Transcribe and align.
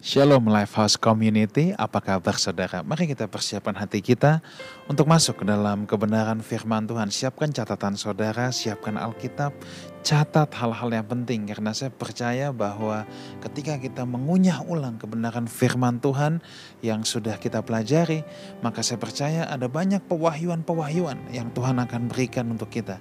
Shalom 0.00 0.48
Lifehouse 0.48 0.96
Community, 0.96 1.76
apa 1.76 2.00
kabar 2.00 2.32
saudara? 2.40 2.80
Mari 2.80 3.04
kita 3.04 3.28
persiapkan 3.28 3.76
hati 3.76 4.00
kita 4.00 4.40
untuk 4.88 5.04
masuk 5.04 5.44
ke 5.44 5.44
dalam 5.44 5.84
kebenaran 5.84 6.40
firman 6.40 6.88
Tuhan. 6.88 7.12
Siapkan 7.12 7.52
catatan 7.52 8.00
saudara, 8.00 8.48
siapkan 8.48 8.96
Alkitab, 8.96 9.52
catat 10.00 10.56
hal-hal 10.56 10.88
yang 10.88 11.04
penting. 11.04 11.44
Karena 11.44 11.76
saya 11.76 11.92
percaya 11.92 12.48
bahwa 12.48 13.04
ketika 13.44 13.76
kita 13.76 14.08
mengunyah 14.08 14.64
ulang 14.64 14.96
kebenaran 14.96 15.44
firman 15.44 16.00
Tuhan 16.00 16.40
yang 16.80 17.04
sudah 17.04 17.36
kita 17.36 17.60
pelajari, 17.60 18.24
maka 18.64 18.80
saya 18.80 18.96
percaya 18.96 19.52
ada 19.52 19.68
banyak 19.68 20.00
pewahyuan-pewahyuan 20.08 21.28
yang 21.28 21.52
Tuhan 21.52 21.76
akan 21.76 22.08
berikan 22.08 22.48
untuk 22.48 22.72
kita. 22.72 22.96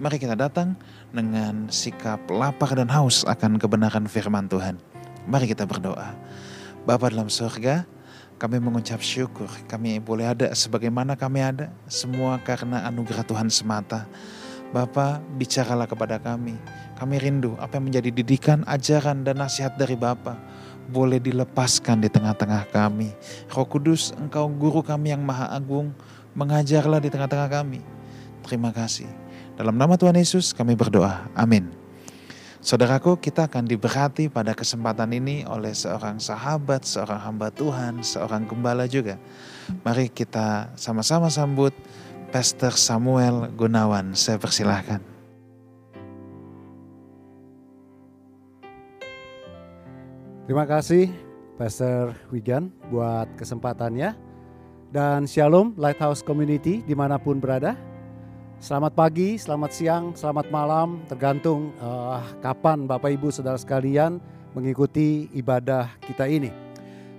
Mari 0.00 0.16
kita 0.16 0.32
datang 0.32 0.80
dengan 1.12 1.68
sikap 1.68 2.24
lapar 2.32 2.72
dan 2.72 2.88
haus 2.88 3.28
akan 3.28 3.60
kebenaran 3.60 4.08
firman 4.08 4.48
Tuhan. 4.48 4.97
Mari 5.26 5.50
kita 5.50 5.66
berdoa. 5.66 6.14
Bapa 6.86 7.10
dalam 7.10 7.32
surga, 7.32 7.88
kami 8.38 8.62
mengucap 8.62 9.02
syukur 9.02 9.50
kami 9.66 9.98
boleh 9.98 10.30
ada 10.30 10.46
sebagaimana 10.54 11.18
kami 11.18 11.42
ada. 11.42 11.74
Semua 11.90 12.38
karena 12.38 12.86
anugerah 12.86 13.26
Tuhan 13.26 13.50
semata. 13.50 14.06
Bapa, 14.68 15.18
bicaralah 15.40 15.88
kepada 15.88 16.20
kami. 16.20 16.54
Kami 17.00 17.16
rindu 17.16 17.56
apa 17.56 17.80
yang 17.80 17.88
menjadi 17.88 18.10
didikan, 18.12 18.62
ajaran, 18.68 19.24
dan 19.24 19.40
nasihat 19.40 19.74
dari 19.80 19.96
Bapa 19.96 20.36
boleh 20.88 21.20
dilepaskan 21.20 22.00
di 22.00 22.08
tengah-tengah 22.08 22.68
kami. 22.72 23.12
Roh 23.52 23.68
Kudus, 23.68 24.16
Engkau 24.16 24.48
guru 24.48 24.80
kami 24.80 25.12
yang 25.12 25.20
maha 25.24 25.52
agung, 25.52 25.92
mengajarlah 26.32 27.00
di 27.00 27.12
tengah-tengah 27.12 27.48
kami. 27.48 27.80
Terima 28.44 28.72
kasih. 28.72 29.08
Dalam 29.56 29.76
nama 29.76 30.00
Tuhan 30.00 30.16
Yesus 30.16 30.56
kami 30.56 30.72
berdoa. 30.72 31.28
Amin. 31.36 31.77
Saudaraku, 32.58 33.22
kita 33.22 33.46
akan 33.46 33.70
diberkati 33.70 34.26
pada 34.26 34.50
kesempatan 34.50 35.14
ini 35.14 35.46
oleh 35.46 35.70
seorang 35.70 36.18
sahabat, 36.18 36.82
seorang 36.82 37.22
hamba 37.22 37.54
Tuhan, 37.54 38.02
seorang 38.02 38.50
gembala 38.50 38.90
juga. 38.90 39.14
Mari 39.86 40.10
kita 40.10 40.74
sama-sama 40.74 41.30
sambut 41.30 41.70
Pastor 42.34 42.74
Samuel 42.74 43.54
Gunawan. 43.54 44.10
Saya 44.18 44.42
persilahkan. 44.42 44.98
Terima 50.50 50.66
kasih 50.66 51.14
Pastor 51.54 52.18
Wigan 52.34 52.74
buat 52.90 53.30
kesempatannya. 53.38 54.18
Dan 54.88 55.28
Shalom 55.30 55.78
Lighthouse 55.78 56.26
Community 56.26 56.82
di 56.82 56.96
mana 56.96 57.22
pun 57.22 57.38
berada. 57.38 57.78
Selamat 58.58 58.90
pagi, 58.90 59.38
selamat 59.38 59.70
siang, 59.70 60.04
selamat 60.18 60.50
malam, 60.50 60.98
tergantung 61.06 61.70
uh, 61.78 62.18
kapan 62.42 62.90
Bapak 62.90 63.14
Ibu 63.14 63.30
Saudara 63.30 63.54
sekalian 63.54 64.18
mengikuti 64.50 65.30
ibadah 65.30 65.86
kita 66.02 66.26
ini. 66.26 66.50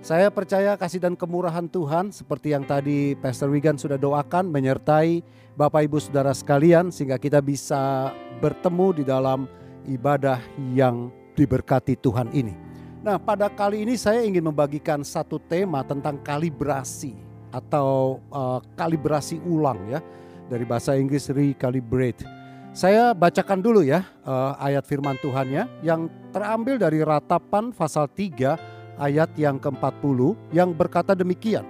Saya 0.04 0.28
percaya 0.28 0.76
kasih 0.76 1.00
dan 1.00 1.16
kemurahan 1.16 1.64
Tuhan 1.64 2.12
seperti 2.12 2.52
yang 2.52 2.68
tadi 2.68 3.16
Pastor 3.16 3.48
Wigan 3.48 3.80
sudah 3.80 3.96
doakan 3.96 4.52
menyertai 4.52 5.24
Bapak 5.56 5.88
Ibu 5.88 5.96
Saudara 6.04 6.36
sekalian 6.36 6.92
sehingga 6.92 7.16
kita 7.16 7.40
bisa 7.40 8.12
bertemu 8.44 9.00
di 9.00 9.04
dalam 9.08 9.48
ibadah 9.88 10.44
yang 10.76 11.08
diberkati 11.40 11.96
Tuhan 12.04 12.36
ini. 12.36 12.52
Nah, 13.00 13.16
pada 13.16 13.48
kali 13.48 13.88
ini 13.88 13.96
saya 13.96 14.20
ingin 14.28 14.44
membagikan 14.44 15.00
satu 15.00 15.40
tema 15.40 15.80
tentang 15.88 16.20
kalibrasi 16.20 17.16
atau 17.48 18.20
uh, 18.28 18.60
kalibrasi 18.76 19.40
ulang 19.48 19.80
ya 19.88 20.04
dari 20.50 20.66
bahasa 20.66 20.98
Inggris 20.98 21.30
recalibrate. 21.30 22.26
Saya 22.74 23.14
bacakan 23.14 23.62
dulu 23.62 23.86
ya 23.86 24.02
uh, 24.26 24.58
ayat 24.58 24.82
firman 24.82 25.14
Tuhannya 25.22 25.70
yang 25.86 26.10
terambil 26.34 26.78
dari 26.78 27.02
ratapan 27.06 27.70
pasal 27.70 28.10
3 28.10 28.98
ayat 28.98 29.30
yang 29.38 29.62
ke-40 29.62 30.18
yang 30.50 30.74
berkata 30.74 31.14
demikian. 31.14 31.66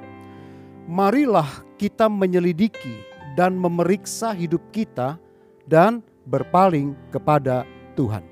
Marilah 0.89 1.47
kita 1.77 2.09
menyelidiki 2.09 3.05
dan 3.37 3.56
memeriksa 3.56 4.33
hidup 4.34 4.61
kita 4.72 5.16
dan 5.65 6.03
berpaling 6.27 6.93
kepada 7.15 7.62
Tuhan. 7.94 8.27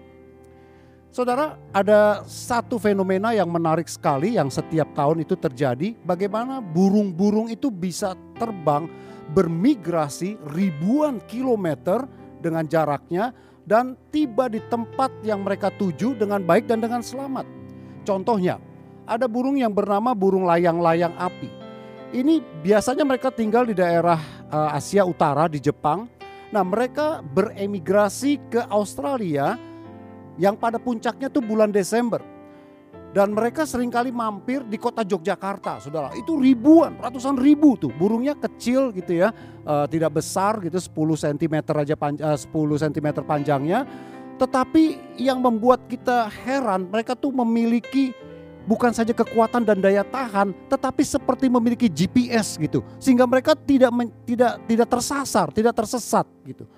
Saudara, 1.08 1.56
ada 1.72 2.20
satu 2.28 2.76
fenomena 2.76 3.32
yang 3.32 3.48
menarik 3.48 3.88
sekali 3.88 4.36
yang 4.36 4.52
setiap 4.52 4.92
tahun 4.92 5.24
itu 5.24 5.34
terjadi. 5.40 5.96
Bagaimana 6.04 6.60
burung-burung 6.60 7.48
itu 7.48 7.72
bisa 7.72 8.12
terbang 8.36 8.84
bermigrasi 9.32 10.40
ribuan 10.54 11.20
kilometer 11.28 12.04
dengan 12.40 12.64
jaraknya 12.64 13.34
dan 13.68 13.98
tiba 14.08 14.48
di 14.48 14.62
tempat 14.72 15.12
yang 15.20 15.44
mereka 15.44 15.68
tuju 15.74 16.16
dengan 16.16 16.40
baik 16.40 16.64
dan 16.64 16.80
dengan 16.80 17.04
selamat. 17.04 17.44
Contohnya, 18.08 18.56
ada 19.04 19.28
burung 19.28 19.60
yang 19.60 19.72
bernama 19.72 20.16
burung 20.16 20.48
layang-layang 20.48 21.12
api. 21.20 21.48
Ini 22.08 22.40
biasanya 22.64 23.04
mereka 23.04 23.28
tinggal 23.28 23.68
di 23.68 23.76
daerah 23.76 24.16
uh, 24.48 24.72
Asia 24.72 25.04
Utara 25.04 25.44
di 25.44 25.60
Jepang. 25.60 26.08
Nah, 26.48 26.64
mereka 26.64 27.20
beremigrasi 27.20 28.40
ke 28.48 28.64
Australia 28.72 29.60
yang 30.40 30.56
pada 30.56 30.80
puncaknya 30.80 31.28
tuh 31.28 31.44
bulan 31.44 31.68
Desember. 31.68 32.24
Dan 33.18 33.34
mereka 33.34 33.66
sering 33.66 33.90
kali 33.90 34.14
mampir 34.14 34.62
di 34.62 34.78
kota 34.78 35.02
Yogyakarta, 35.02 35.82
saudara. 35.82 36.14
Itu 36.14 36.38
ribuan, 36.38 37.02
ratusan 37.02 37.34
ribu 37.34 37.74
tuh. 37.74 37.90
Burungnya 37.90 38.38
kecil 38.38 38.94
gitu 38.94 39.18
ya, 39.18 39.34
uh, 39.66 39.90
tidak 39.90 40.22
besar 40.22 40.62
gitu, 40.62 40.78
10 40.78 41.26
cm 41.26 41.66
aja 41.66 41.98
panj 41.98 42.22
uh, 42.22 42.38
10 42.38 42.46
cm 42.86 43.08
panjangnya. 43.26 43.82
Tetapi 44.38 45.18
yang 45.18 45.42
membuat 45.42 45.90
kita 45.90 46.30
heran, 46.30 46.86
mereka 46.86 47.18
tuh 47.18 47.34
memiliki 47.34 48.14
bukan 48.70 48.94
saja 48.94 49.10
kekuatan 49.10 49.66
dan 49.66 49.82
daya 49.82 50.06
tahan, 50.06 50.54
tetapi 50.70 51.02
seperti 51.02 51.50
memiliki 51.50 51.90
GPS 51.90 52.54
gitu, 52.54 52.86
sehingga 53.02 53.26
mereka 53.26 53.58
tidak 53.58 53.90
men, 53.90 54.14
tidak 54.22 54.62
tidak 54.70 54.86
tersasar, 54.86 55.50
tidak 55.50 55.74
tersesat 55.74 56.22
gitu 56.46 56.70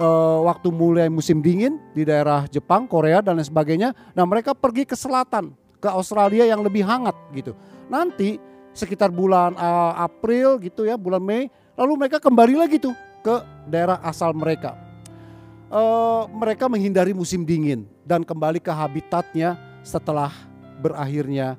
uh, 0.00 0.38
waktu 0.46 0.68
mulai 0.70 1.08
musim 1.08 1.40
dingin 1.40 1.80
di 1.92 2.02
daerah 2.02 2.44
Jepang, 2.48 2.86
Korea 2.86 3.20
dan 3.24 3.36
lain 3.36 3.48
sebagainya. 3.48 3.94
Nah, 4.12 4.24
mereka 4.28 4.52
pergi 4.52 4.84
ke 4.84 4.96
selatan, 4.96 5.52
ke 5.80 5.88
Australia 5.88 6.48
yang 6.48 6.64
lebih 6.64 6.82
hangat 6.84 7.14
gitu. 7.32 7.52
Nanti 7.86 8.40
sekitar 8.76 9.08
bulan 9.08 9.56
uh, 9.56 9.96
April 10.04 10.60
gitu 10.60 10.84
ya, 10.84 11.00
bulan 11.00 11.24
Mei, 11.24 11.48
lalu 11.76 11.92
mereka 11.96 12.20
kembali 12.20 12.54
lagi 12.60 12.76
tuh 12.76 12.92
ke 13.24 13.40
daerah 13.66 13.98
asal 14.04 14.36
mereka. 14.36 14.76
Uh, 15.66 16.30
mereka 16.30 16.70
menghindari 16.70 17.10
musim 17.10 17.42
dingin 17.42 17.88
dan 18.06 18.22
kembali 18.22 18.62
ke 18.62 18.70
habitatnya 18.70 19.58
setelah 19.82 20.30
berakhirnya 20.78 21.58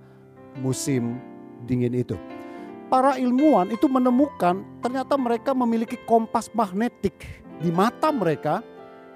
musim 0.64 1.20
dingin 1.68 1.92
itu. 1.92 2.16
Para 2.88 3.20
ilmuwan 3.20 3.68
itu 3.68 3.92
menemukan 3.92 4.64
ternyata 4.80 5.20
mereka 5.20 5.52
memiliki 5.52 6.00
kompas 6.08 6.48
magnetik 6.56 7.20
di 7.60 7.68
mata 7.68 8.16
mereka 8.16 8.64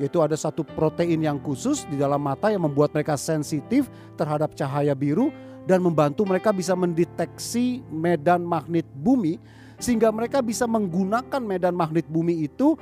yaitu 0.02 0.18
ada 0.18 0.34
satu 0.34 0.66
protein 0.66 1.22
yang 1.22 1.38
khusus 1.38 1.86
di 1.86 1.94
dalam 1.94 2.18
mata 2.26 2.50
yang 2.50 2.66
membuat 2.66 2.90
mereka 2.90 3.14
sensitif 3.14 3.86
terhadap 4.18 4.58
cahaya 4.58 4.98
biru 4.98 5.30
dan 5.70 5.78
membantu 5.78 6.26
mereka 6.26 6.50
bisa 6.50 6.74
mendeteksi 6.74 7.86
medan 7.94 8.42
magnet 8.42 8.90
bumi 8.98 9.38
sehingga 9.78 10.10
mereka 10.10 10.42
bisa 10.42 10.66
menggunakan 10.66 11.38
medan 11.38 11.78
magnet 11.78 12.10
bumi 12.10 12.50
itu 12.50 12.74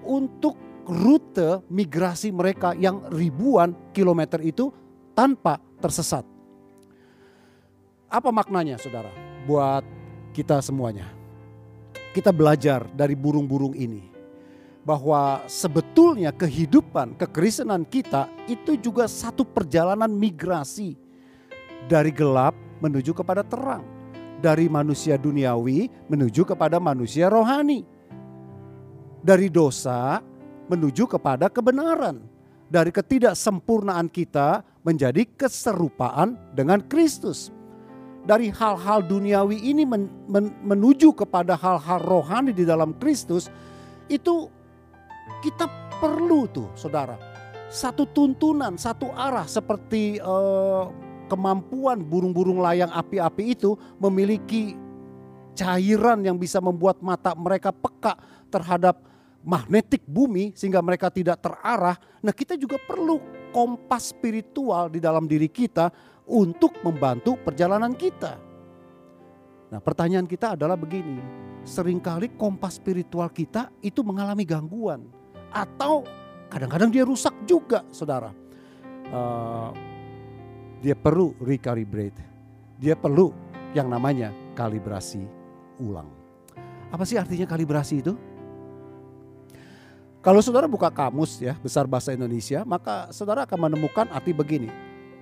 untuk 0.00 0.56
rute 0.88 1.60
migrasi 1.68 2.32
mereka 2.32 2.72
yang 2.72 3.04
ribuan 3.12 3.76
kilometer 3.92 4.40
itu 4.40 4.72
tanpa 5.12 5.60
tersesat. 5.76 6.24
Apa 8.08 8.32
maknanya 8.32 8.80
saudara 8.80 9.12
buat 9.44 9.84
kita 10.32 10.64
semuanya? 10.64 11.08
Kita 12.16 12.32
belajar 12.32 12.84
dari 12.92 13.16
burung-burung 13.16 13.72
ini 13.72 14.11
bahwa 14.82 15.46
sebetulnya 15.46 16.34
kehidupan 16.34 17.14
kekristenan 17.14 17.86
kita 17.86 18.26
itu 18.50 18.74
juga 18.74 19.06
satu 19.06 19.46
perjalanan 19.46 20.10
migrasi. 20.10 20.98
Dari 21.86 22.14
gelap 22.14 22.54
menuju 22.78 23.10
kepada 23.10 23.42
terang, 23.42 23.82
dari 24.38 24.70
manusia 24.70 25.18
duniawi 25.18 25.90
menuju 26.06 26.46
kepada 26.46 26.78
manusia 26.78 27.26
rohani, 27.26 27.82
dari 29.22 29.50
dosa 29.50 30.22
menuju 30.66 31.10
kepada 31.10 31.50
kebenaran, 31.50 32.22
dari 32.70 32.90
ketidaksempurnaan 32.94 34.10
kita 34.10 34.62
menjadi 34.82 35.26
keserupaan 35.38 36.38
dengan 36.54 36.82
Kristus. 36.86 37.54
Dari 38.22 38.54
hal-hal 38.54 39.02
duniawi 39.02 39.58
ini 39.58 39.82
menuju 40.62 41.10
kepada 41.18 41.58
hal-hal 41.58 41.98
rohani 41.98 42.54
di 42.54 42.62
dalam 42.62 42.94
Kristus 42.94 43.50
itu 44.06 44.46
kita 45.42 45.66
perlu 45.98 46.46
tuh 46.46 46.70
saudara. 46.78 47.18
Satu 47.72 48.06
tuntunan, 48.06 48.76
satu 48.76 49.10
arah 49.16 49.48
seperti 49.48 50.20
uh, 50.20 50.86
kemampuan 51.26 52.04
burung-burung 52.04 52.60
layang 52.60 52.92
api-api 52.92 53.56
itu 53.56 53.74
memiliki 53.96 54.76
cairan 55.56 56.20
yang 56.22 56.36
bisa 56.36 56.60
membuat 56.60 57.00
mata 57.00 57.32
mereka 57.32 57.72
peka 57.72 58.14
terhadap 58.52 59.00
magnetik 59.42 60.04
bumi 60.04 60.52
sehingga 60.52 60.84
mereka 60.84 61.08
tidak 61.08 61.40
terarah. 61.40 61.96
Nah 62.20 62.30
kita 62.30 62.54
juga 62.54 62.76
perlu 62.78 63.18
kompas 63.50 64.12
spiritual 64.12 64.92
di 64.92 65.00
dalam 65.00 65.24
diri 65.24 65.48
kita 65.48 65.88
untuk 66.28 66.76
membantu 66.84 67.36
perjalanan 67.40 67.92
kita. 67.92 68.38
Nah, 69.72 69.80
pertanyaan 69.80 70.28
kita 70.28 70.52
adalah 70.52 70.76
begini: 70.76 71.16
sering 71.64 71.96
kali 71.96 72.28
kompas 72.36 72.76
spiritual 72.76 73.32
kita 73.32 73.72
itu 73.80 74.04
mengalami 74.04 74.44
gangguan, 74.44 75.08
atau 75.52 76.02
kadang-kadang 76.48 76.90
dia 76.90 77.04
rusak 77.04 77.32
juga, 77.44 77.84
saudara. 77.92 78.32
Uh, 79.12 79.70
dia 80.82 80.96
perlu 80.98 81.36
recalibrate, 81.38 82.18
dia 82.80 82.96
perlu 82.98 83.30
yang 83.76 83.86
namanya 83.86 84.32
kalibrasi 84.58 85.22
ulang. 85.78 86.08
Apa 86.90 87.06
sih 87.06 87.16
artinya 87.16 87.46
kalibrasi 87.46 88.02
itu? 88.02 88.16
Kalau 90.22 90.38
saudara 90.38 90.70
buka 90.70 90.86
kamus 90.86 91.42
ya, 91.42 91.58
besar 91.58 91.86
bahasa 91.86 92.14
Indonesia, 92.14 92.62
maka 92.62 93.10
saudara 93.10 93.42
akan 93.42 93.70
menemukan 93.70 94.06
arti 94.10 94.30
begini. 94.30 94.70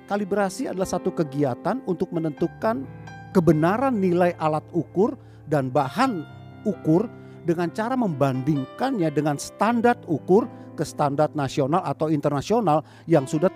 Kalibrasi 0.04 0.68
adalah 0.68 0.84
satu 0.84 1.08
kegiatan 1.14 1.80
untuk 1.88 2.12
menentukan 2.12 2.84
kebenaran 3.32 3.96
nilai 3.96 4.36
alat 4.36 4.66
ukur 4.74 5.16
dan 5.48 5.70
bahan 5.72 6.26
ukur 6.68 7.08
dengan 7.44 7.72
cara 7.72 7.96
membandingkannya 7.96 9.08
dengan 9.12 9.36
standar 9.40 9.96
ukur 10.06 10.48
ke 10.76 10.84
standar 10.86 11.32
nasional 11.36 11.84
atau 11.84 12.08
internasional 12.08 12.84
yang 13.04 13.24
sudah 13.28 13.48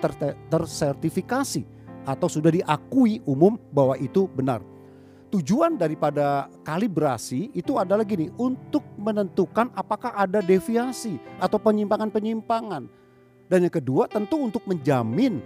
tersertifikasi 0.49 1.63
atau 2.05 2.29
sudah 2.29 2.53
diakui 2.53 3.25
umum 3.25 3.57
bahwa 3.73 3.97
itu 3.97 4.29
benar 4.29 4.61
tujuan 5.35 5.75
daripada 5.75 6.47
kalibrasi 6.63 7.51
itu 7.51 7.75
adalah 7.75 8.07
gini, 8.07 8.31
untuk 8.39 8.87
menentukan 8.95 9.67
apakah 9.75 10.15
ada 10.15 10.39
deviasi 10.39 11.19
atau 11.43 11.59
penyimpangan-penyimpangan. 11.59 12.87
Dan 13.51 13.67
yang 13.67 13.75
kedua 13.75 14.07
tentu 14.07 14.39
untuk 14.39 14.63
menjamin 14.71 15.43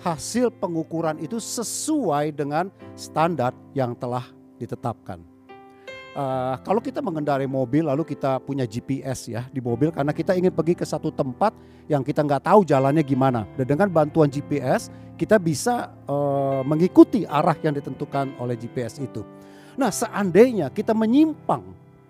hasil 0.00 0.48
pengukuran 0.56 1.20
itu 1.20 1.36
sesuai 1.36 2.32
dengan 2.32 2.72
standar 2.96 3.52
yang 3.76 3.92
telah 3.92 4.24
ditetapkan. 4.56 5.35
Uh, 6.16 6.56
kalau 6.64 6.80
kita 6.80 7.04
mengendarai 7.04 7.44
mobil 7.44 7.84
lalu 7.84 8.00
kita 8.00 8.40
punya 8.40 8.64
GPS 8.64 9.28
ya 9.28 9.44
di 9.52 9.60
mobil 9.60 9.92
karena 9.92 10.16
kita 10.16 10.32
ingin 10.32 10.48
pergi 10.48 10.72
ke 10.72 10.88
satu 10.88 11.12
tempat 11.12 11.52
yang 11.92 12.00
kita 12.00 12.24
nggak 12.24 12.48
tahu 12.48 12.64
jalannya 12.64 13.04
gimana 13.04 13.44
dan 13.60 13.68
dengan 13.68 13.92
bantuan 13.92 14.32
GPS 14.32 14.88
kita 15.20 15.36
bisa 15.36 15.92
uh, 16.08 16.64
mengikuti 16.64 17.28
arah 17.28 17.52
yang 17.60 17.76
ditentukan 17.76 18.32
oleh 18.40 18.56
GPS 18.56 18.96
itu. 18.96 19.28
Nah 19.76 19.92
seandainya 19.92 20.72
kita 20.72 20.96
menyimpang 20.96 21.60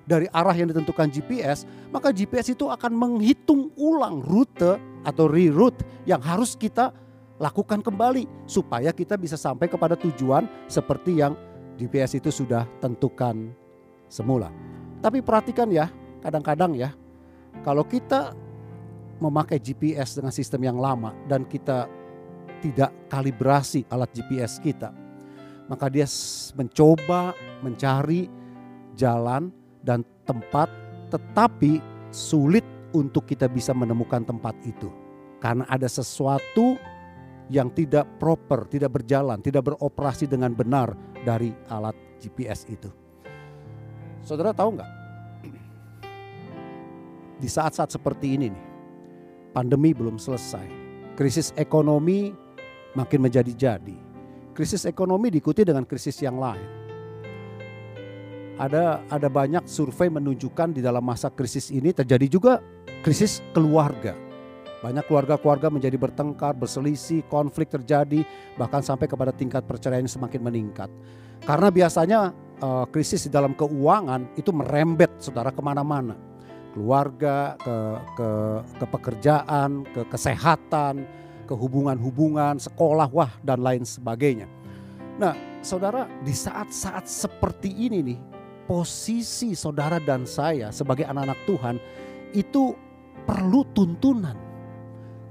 dari 0.06 0.31
arah 0.31 0.55
yang 0.55 0.70
ditentukan 0.70 1.11
GPS 1.11 1.67
maka 1.91 2.14
GPS 2.14 2.55
itu 2.55 2.70
akan 2.70 2.94
menghitung 2.94 3.75
ulang 3.75 4.23
rute 4.23 4.79
atau 5.03 5.26
reroute 5.26 5.82
yang 6.06 6.23
harus 6.23 6.55
kita 6.55 6.94
lakukan 7.43 7.82
kembali 7.82 8.47
supaya 8.47 8.94
kita 8.94 9.19
bisa 9.19 9.35
sampai 9.35 9.67
kepada 9.67 9.99
tujuan 9.99 10.47
seperti 10.70 11.19
yang 11.26 11.35
GPS 11.75 12.23
itu 12.23 12.31
sudah 12.31 12.70
tentukan 12.79 13.66
semula. 14.08 14.50
Tapi 15.03 15.20
perhatikan 15.20 15.69
ya, 15.70 15.91
kadang-kadang 16.23 16.75
ya, 16.75 16.91
kalau 17.62 17.85
kita 17.87 18.35
memakai 19.20 19.56
GPS 19.56 20.19
dengan 20.19 20.32
sistem 20.32 20.61
yang 20.64 20.79
lama 20.81 21.17
dan 21.25 21.49
kita 21.49 21.88
tidak 22.61 22.93
kalibrasi 23.08 23.85
alat 23.88 24.11
GPS 24.12 24.61
kita, 24.61 24.93
maka 25.69 25.87
dia 25.88 26.08
mencoba 26.56 27.32
mencari 27.61 28.29
jalan 28.97 29.53
dan 29.85 30.03
tempat 30.25 30.69
tetapi 31.12 31.79
sulit 32.11 32.64
untuk 32.97 33.29
kita 33.29 33.47
bisa 33.47 33.70
menemukan 33.76 34.25
tempat 34.25 34.56
itu. 34.67 34.91
Karena 35.38 35.69
ada 35.69 35.87
sesuatu 35.87 36.81
yang 37.53 37.70
tidak 37.70 38.08
proper, 38.19 38.67
tidak 38.67 38.99
berjalan, 38.99 39.38
tidak 39.38 39.70
beroperasi 39.70 40.26
dengan 40.26 40.50
benar 40.56 40.97
dari 41.23 41.55
alat 41.70 41.94
GPS 42.19 42.67
itu. 42.67 43.06
Saudara 44.26 44.50
tahu 44.50 44.75
nggak? 44.75 44.90
Di 47.38 47.46
saat-saat 47.46 47.94
seperti 47.94 48.34
ini 48.34 48.50
nih, 48.50 48.64
pandemi 49.55 49.94
belum 49.94 50.19
selesai. 50.19 50.67
Krisis 51.14 51.55
ekonomi 51.55 52.34
makin 52.99 53.23
menjadi-jadi. 53.23 53.94
Krisis 54.50 54.82
ekonomi 54.82 55.31
diikuti 55.31 55.62
dengan 55.62 55.87
krisis 55.87 56.19
yang 56.26 56.43
lain. 56.43 56.67
Ada 58.56 59.05
ada 59.12 59.28
banyak 59.28 59.69
survei 59.69 60.11
menunjukkan 60.11 60.75
di 60.75 60.81
dalam 60.82 61.05
masa 61.05 61.29
krisis 61.29 61.70
ini 61.70 61.93
terjadi 61.93 62.26
juga 62.26 62.58
krisis 63.06 63.44
keluarga. 63.55 64.17
Banyak 64.81 65.06
keluarga-keluarga 65.06 65.70
menjadi 65.70 65.94
bertengkar, 66.00 66.56
berselisih, 66.56 67.25
konflik 67.31 67.69
terjadi, 67.70 68.26
bahkan 68.58 68.81
sampai 68.81 69.06
kepada 69.06 69.31
tingkat 69.31 69.62
perceraian 69.69 70.08
semakin 70.08 70.40
meningkat. 70.40 70.88
Karena 71.44 71.69
biasanya 71.69 72.32
uh, 72.61 72.87
krisis 72.88 73.26
di 73.26 73.31
dalam 73.32 73.53
keuangan 73.56 74.37
itu 74.38 74.53
merembet 74.53 75.11
saudara 75.19 75.53
ke 75.53 75.61
mana-mana. 75.61 76.17
Keluarga, 76.76 77.56
ke, 77.56 77.76
ke, 78.20 78.29
ke 78.76 78.87
pekerjaan, 78.93 79.88
ke 79.97 80.05
kesehatan, 80.12 81.08
ke 81.49 81.55
hubungan-hubungan, 81.56 82.61
sekolah, 82.61 83.08
wah 83.08 83.32
dan 83.41 83.64
lain 83.64 83.81
sebagainya. 83.88 84.44
Nah 85.17 85.32
saudara 85.64 86.05
di 86.20 86.37
saat-saat 86.37 87.08
seperti 87.08 87.73
ini 87.73 88.05
nih, 88.12 88.19
posisi 88.69 89.56
saudara 89.56 89.97
dan 89.97 90.29
saya 90.29 90.69
sebagai 90.69 91.08
anak-anak 91.08 91.38
Tuhan 91.49 91.76
itu 92.37 92.76
perlu 93.25 93.64
tuntunan. 93.73 94.37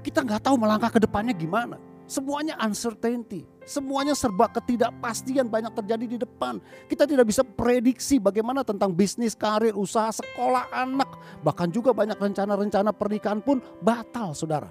Kita 0.02 0.26
nggak 0.26 0.50
tahu 0.50 0.56
melangkah 0.58 0.90
ke 0.90 0.98
depannya 0.98 1.34
gimana. 1.36 1.78
Semuanya 2.10 2.58
uncertainty, 2.62 3.46
semuanya 3.66 4.14
serba 4.14 4.46
ketidakpastian 4.48 5.50
banyak 5.50 5.74
terjadi 5.74 6.06
di 6.06 6.18
depan. 6.22 6.62
Kita 6.86 7.04
tidak 7.04 7.26
bisa 7.26 7.42
prediksi 7.42 8.22
bagaimana 8.22 8.62
tentang 8.62 8.94
bisnis, 8.94 9.34
karir, 9.34 9.74
usaha, 9.74 10.08
sekolah 10.14 10.70
anak, 10.70 11.42
bahkan 11.42 11.68
juga 11.68 11.90
banyak 11.90 12.16
rencana-rencana 12.16 12.94
pernikahan 12.94 13.42
pun 13.42 13.58
batal, 13.82 14.32
Saudara. 14.32 14.70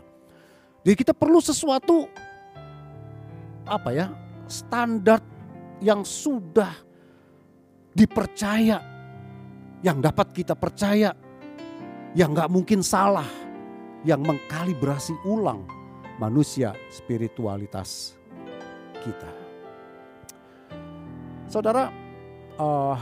Jadi 0.82 0.96
kita 0.96 1.14
perlu 1.14 1.44
sesuatu 1.44 2.08
apa 3.68 3.92
ya? 3.92 4.08
standar 4.46 5.20
yang 5.82 6.06
sudah 6.06 6.72
dipercaya, 7.92 8.78
yang 9.82 9.98
dapat 10.00 10.32
kita 10.32 10.54
percaya, 10.54 11.12
yang 12.14 12.32
nggak 12.32 12.48
mungkin 12.54 12.86
salah, 12.86 13.28
yang 14.06 14.22
mengkalibrasi 14.22 15.18
ulang 15.26 15.66
manusia 16.22 16.72
spiritualitas 16.88 18.15
kita. 19.06 19.30
Saudara, 21.46 21.94
uh, 22.58 22.98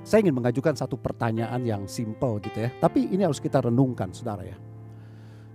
saya 0.00 0.24
ingin 0.24 0.40
mengajukan 0.40 0.72
satu 0.72 0.96
pertanyaan 0.96 1.60
yang 1.60 1.84
simple 1.84 2.40
gitu 2.40 2.64
ya. 2.64 2.72
Tapi 2.80 3.12
ini 3.12 3.20
harus 3.20 3.36
kita 3.36 3.60
renungkan 3.60 4.08
saudara 4.16 4.48
ya. 4.48 4.56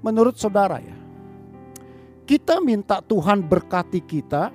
Menurut 0.06 0.38
saudara 0.38 0.78
ya, 0.78 0.94
kita 2.30 2.62
minta 2.62 3.02
Tuhan 3.02 3.42
berkati 3.42 4.06
kita, 4.06 4.54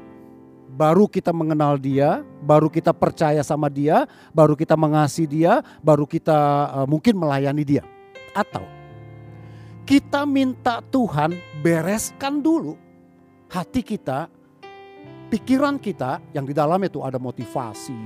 baru 0.70 1.10
kita 1.10 1.34
mengenal 1.34 1.74
dia, 1.74 2.22
baru 2.38 2.70
kita 2.70 2.94
percaya 2.94 3.42
sama 3.42 3.66
dia, 3.66 4.06
baru 4.30 4.54
kita 4.54 4.78
mengasihi 4.78 5.26
dia, 5.26 5.58
baru 5.82 6.06
kita 6.06 6.38
uh, 6.70 6.86
mungkin 6.86 7.18
melayani 7.18 7.66
dia. 7.66 7.82
Atau 8.30 8.62
kita 9.90 10.22
minta 10.22 10.78
Tuhan 10.86 11.34
bereskan 11.66 12.38
dulu 12.38 12.78
hati 13.50 13.82
kita, 13.82 14.30
pikiran 15.30 15.78
kita 15.78 16.18
yang 16.34 16.42
di 16.42 16.50
dalamnya 16.50 16.90
itu 16.90 17.00
ada 17.00 17.16
motivasi 17.16 17.96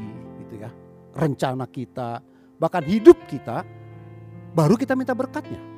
gitu 0.45 0.61
ya, 0.61 0.71
rencana 1.17 1.65
kita, 1.65 2.21
bahkan 2.61 2.85
hidup 2.85 3.17
kita, 3.25 3.65
baru 4.53 4.77
kita 4.77 4.93
minta 4.93 5.17
berkatnya. 5.17 5.73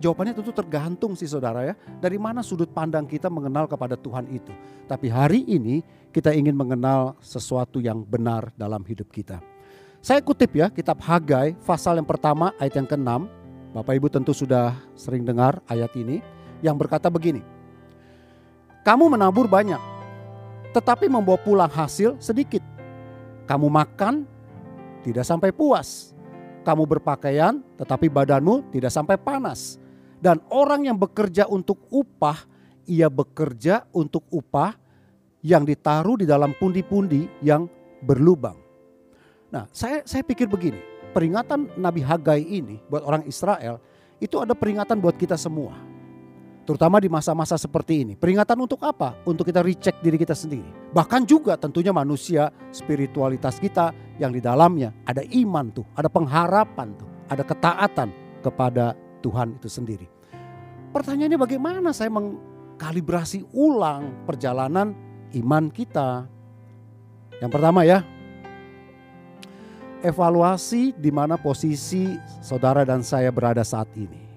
Jawabannya 0.00 0.32
tentu 0.32 0.50
tergantung 0.50 1.12
sih 1.12 1.28
saudara 1.28 1.60
ya, 1.62 1.74
dari 2.00 2.16
mana 2.16 2.40
sudut 2.40 2.72
pandang 2.72 3.04
kita 3.04 3.28
mengenal 3.28 3.68
kepada 3.68 4.00
Tuhan 4.00 4.32
itu. 4.32 4.50
Tapi 4.88 5.12
hari 5.12 5.44
ini 5.44 5.84
kita 6.08 6.32
ingin 6.32 6.56
mengenal 6.56 7.20
sesuatu 7.20 7.78
yang 7.84 8.00
benar 8.02 8.48
dalam 8.56 8.80
hidup 8.88 9.12
kita. 9.12 9.44
Saya 10.00 10.24
kutip 10.24 10.56
ya 10.56 10.72
kitab 10.72 11.04
Hagai 11.04 11.52
pasal 11.68 12.00
yang 12.00 12.08
pertama 12.08 12.56
ayat 12.56 12.80
yang 12.80 12.88
ke-6 12.88 13.40
Bapak 13.70 13.94
Ibu 13.94 14.08
tentu 14.10 14.34
sudah 14.34 14.74
sering 14.98 15.22
dengar 15.22 15.62
ayat 15.70 15.94
ini 15.94 16.18
yang 16.58 16.74
berkata 16.74 17.06
begini. 17.06 17.59
Kamu 18.80 19.12
menabur 19.12 19.44
banyak, 19.44 19.78
tetapi 20.72 21.06
membawa 21.10 21.36
pulang 21.36 21.68
hasil 21.68 22.16
sedikit. 22.16 22.64
Kamu 23.44 23.68
makan, 23.68 24.24
tidak 25.04 25.26
sampai 25.26 25.52
puas. 25.52 26.16
Kamu 26.64 26.84
berpakaian, 26.88 27.60
tetapi 27.76 28.08
badanmu 28.08 28.72
tidak 28.72 28.92
sampai 28.92 29.16
panas. 29.20 29.76
Dan 30.20 30.40
orang 30.52 30.88
yang 30.88 30.96
bekerja 30.96 31.48
untuk 31.48 31.80
upah, 31.88 32.44
ia 32.84 33.08
bekerja 33.08 33.88
untuk 33.92 34.24
upah 34.28 34.76
yang 35.40 35.64
ditaruh 35.64 36.20
di 36.20 36.26
dalam 36.28 36.52
pundi-pundi 36.56 37.28
yang 37.40 37.64
berlubang. 38.04 38.56
Nah, 39.50 39.66
saya 39.72 40.04
saya 40.04 40.22
pikir 40.22 40.46
begini 40.46 40.78
peringatan 41.10 41.74
Nabi 41.74 42.00
Hagai 42.04 42.40
ini 42.40 42.78
buat 42.86 43.02
orang 43.02 43.26
Israel 43.26 43.82
itu 44.22 44.38
ada 44.38 44.54
peringatan 44.54 45.00
buat 45.00 45.16
kita 45.16 45.34
semua. 45.34 45.89
Terutama 46.68 47.00
di 47.02 47.08
masa-masa 47.10 47.58
seperti 47.58 48.04
ini. 48.06 48.12
Peringatan 48.14 48.54
untuk 48.60 48.78
apa? 48.84 49.16
Untuk 49.26 49.48
kita 49.48 49.64
recheck 49.64 49.98
diri 50.04 50.20
kita 50.20 50.36
sendiri. 50.36 50.92
Bahkan 50.94 51.26
juga 51.26 51.56
tentunya 51.58 51.90
manusia, 51.90 52.52
spiritualitas 52.70 53.58
kita 53.58 53.90
yang 54.20 54.30
di 54.30 54.38
dalamnya 54.38 54.92
ada 55.08 55.24
iman 55.24 55.72
tuh, 55.72 55.86
ada 55.96 56.06
pengharapan 56.06 56.94
tuh, 56.94 57.08
ada 57.26 57.42
ketaatan 57.42 58.08
kepada 58.44 58.94
Tuhan 59.24 59.56
itu 59.56 59.68
sendiri. 59.68 60.06
Pertanyaannya 60.90 61.38
bagaimana 61.40 61.90
saya 61.96 62.12
mengkalibrasi 62.12 63.50
ulang 63.56 64.26
perjalanan 64.28 64.92
iman 65.32 65.70
kita? 65.72 66.28
Yang 67.40 67.50
pertama 67.50 67.88
ya, 67.88 68.04
evaluasi 70.04 70.96
di 70.96 71.10
mana 71.12 71.36
posisi 71.40 72.16
saudara 72.40 72.84
dan 72.84 73.04
saya 73.04 73.28
berada 73.32 73.64
saat 73.64 73.88
ini. 73.96 74.29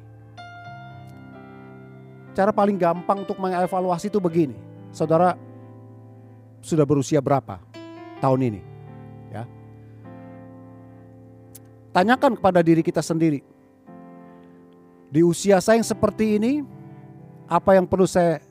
Cara 2.33 2.49
paling 2.49 2.81
gampang 2.81 3.21
untuk 3.21 3.37
mengevaluasi 3.37 4.09
itu 4.09 4.17
begini. 4.17 4.57
Saudara 4.89 5.37
sudah 6.65 6.81
berusia 6.81 7.21
berapa 7.21 7.61
tahun 8.17 8.49
ini? 8.49 8.61
Ya. 9.29 9.45
Tanyakan 11.93 12.33
kepada 12.33 12.65
diri 12.65 12.81
kita 12.81 13.05
sendiri. 13.05 13.45
Di 15.13 15.21
usia 15.21 15.61
saya 15.61 15.77
yang 15.77 15.85
seperti 15.85 16.41
ini, 16.41 16.65
apa 17.45 17.77
yang 17.77 17.85
perlu 17.85 18.09
saya 18.09 18.41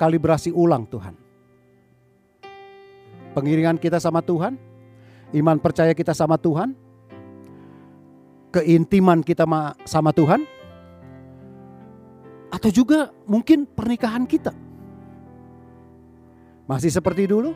kalibrasi 0.00 0.48
ulang 0.48 0.88
Tuhan? 0.88 1.12
Pengiringan 3.36 3.76
kita 3.76 4.00
sama 4.00 4.24
Tuhan, 4.24 4.56
iman 5.36 5.60
percaya 5.60 5.92
kita 5.92 6.16
sama 6.16 6.40
Tuhan, 6.40 6.72
keintiman 8.56 9.20
kita 9.20 9.44
sama 9.84 10.16
Tuhan, 10.16 10.48
atau 12.58 12.74
juga 12.74 13.14
mungkin 13.22 13.62
pernikahan 13.62 14.26
kita. 14.26 14.50
Masih 16.66 16.90
seperti 16.90 17.30
dulu? 17.30 17.54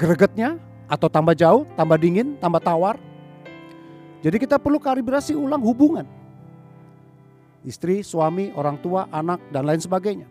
Gregetnya 0.00 0.56
atau 0.88 1.12
tambah 1.12 1.36
jauh, 1.36 1.68
tambah 1.76 2.00
dingin, 2.00 2.40
tambah 2.40 2.58
tawar. 2.64 2.96
Jadi 4.24 4.40
kita 4.40 4.56
perlu 4.56 4.80
kalibrasi 4.80 5.36
ulang 5.36 5.60
hubungan. 5.60 6.08
Istri, 7.60 8.00
suami, 8.00 8.48
orang 8.56 8.80
tua, 8.80 9.04
anak, 9.12 9.44
dan 9.52 9.68
lain 9.68 9.78
sebagainya. 9.84 10.24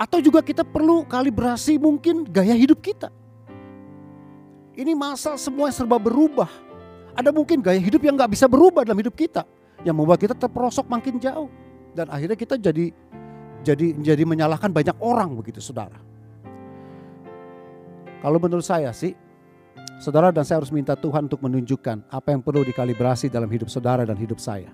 Atau 0.00 0.24
juga 0.24 0.40
kita 0.40 0.64
perlu 0.64 1.04
kalibrasi 1.04 1.76
mungkin 1.76 2.24
gaya 2.24 2.56
hidup 2.56 2.80
kita. 2.80 3.12
Ini 4.72 4.96
masa 4.96 5.36
semua 5.36 5.68
serba 5.68 6.00
berubah. 6.00 6.48
Ada 7.12 7.28
mungkin 7.32 7.60
gaya 7.60 7.80
hidup 7.80 8.00
yang 8.00 8.16
gak 8.16 8.32
bisa 8.32 8.48
berubah 8.48 8.84
dalam 8.84 9.00
hidup 9.00 9.12
kita 9.12 9.44
yang 9.84 9.96
membuat 9.96 10.20
kita 10.20 10.32
terperosok 10.36 10.88
makin 10.88 11.20
jauh 11.20 11.48
dan 11.96 12.12
akhirnya 12.12 12.36
kita 12.36 12.60
jadi 12.60 12.92
jadi 13.64 13.86
jadi 13.98 14.22
menyalahkan 14.28 14.68
banyak 14.68 14.94
orang 15.00 15.32
begitu 15.32 15.64
saudara. 15.64 15.96
Kalau 18.20 18.36
menurut 18.36 18.64
saya 18.64 18.92
sih 18.92 19.16
saudara 19.96 20.28
dan 20.28 20.44
saya 20.44 20.60
harus 20.60 20.72
minta 20.72 20.92
Tuhan 20.92 21.26
untuk 21.26 21.40
menunjukkan 21.40 22.12
apa 22.12 22.28
yang 22.36 22.44
perlu 22.44 22.62
dikalibrasi 22.62 23.32
dalam 23.32 23.48
hidup 23.48 23.72
saudara 23.72 24.04
dan 24.04 24.20
hidup 24.20 24.36
saya. 24.36 24.68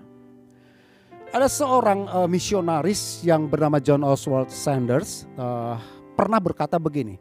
Ada 1.33 1.49
seorang 1.49 2.05
uh, 2.13 2.29
misionaris 2.29 3.25
yang 3.25 3.49
bernama 3.49 3.81
John 3.81 4.05
Oswald 4.05 4.53
Sanders 4.53 5.25
uh, 5.33 5.81
pernah 6.13 6.37
berkata 6.37 6.77
begini, 6.77 7.17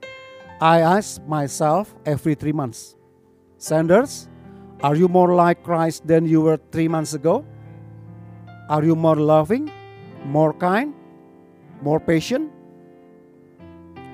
I 0.61 0.85
ask 0.85 1.17
myself 1.25 1.97
every 2.05 2.37
three 2.37 2.53
months, 2.53 2.93
Sanders, 3.57 4.29
are 4.85 4.93
you 4.93 5.09
more 5.09 5.33
like 5.33 5.65
Christ 5.65 6.05
than 6.05 6.29
you 6.29 6.45
were 6.45 6.61
three 6.69 6.93
months 6.93 7.17
ago? 7.17 7.41
Are 8.69 8.85
you 8.85 8.93
more 8.93 9.17
loving, 9.17 9.73
more 10.27 10.55
kind, 10.55 10.95
more 11.83 11.99
patient? 11.99 12.51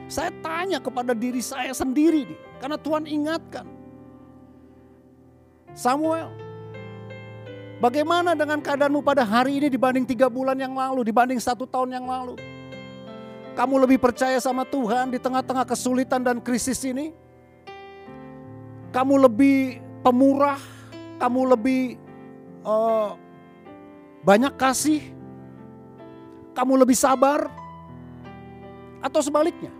Saya 0.08 0.32
tanya 0.40 0.80
kepada 0.80 1.12
diri 1.12 1.44
saya 1.44 1.72
sendiri 1.76 2.24
nih, 2.24 2.40
karena 2.64 2.80
Tuhan 2.80 3.04
ingatkan. 3.04 3.68
Samuel, 5.76 6.32
bagaimana 7.76 8.32
dengan 8.32 8.58
keadaanmu 8.64 9.04
pada 9.04 9.20
hari 9.20 9.60
ini 9.60 9.68
dibanding 9.68 10.08
tiga 10.08 10.32
bulan 10.32 10.56
yang 10.56 10.72
lalu, 10.72 11.04
dibanding 11.04 11.36
satu 11.36 11.68
tahun 11.68 11.92
yang 11.92 12.08
lalu? 12.08 12.40
Kamu 13.52 13.74
lebih 13.84 14.00
percaya 14.00 14.38
sama 14.40 14.64
Tuhan 14.64 15.12
di 15.12 15.18
tengah-tengah 15.20 15.66
kesulitan 15.68 16.24
dan 16.24 16.40
krisis 16.40 16.80
ini? 16.88 17.12
Kamu 18.88 19.28
lebih 19.28 19.84
pemurah, 20.00 20.62
kamu 21.20 21.52
lebih 21.52 22.00
uh, 22.64 23.12
banyak 24.24 24.54
kasih, 24.56 25.04
kamu 26.58 26.82
lebih 26.82 26.98
sabar, 26.98 27.46
atau 28.98 29.22
sebaliknya. 29.22 29.70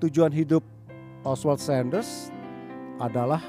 Tujuan 0.00 0.32
hidup 0.32 0.64
Oswald 1.20 1.60
Sanders 1.60 2.32
adalah 2.96 3.44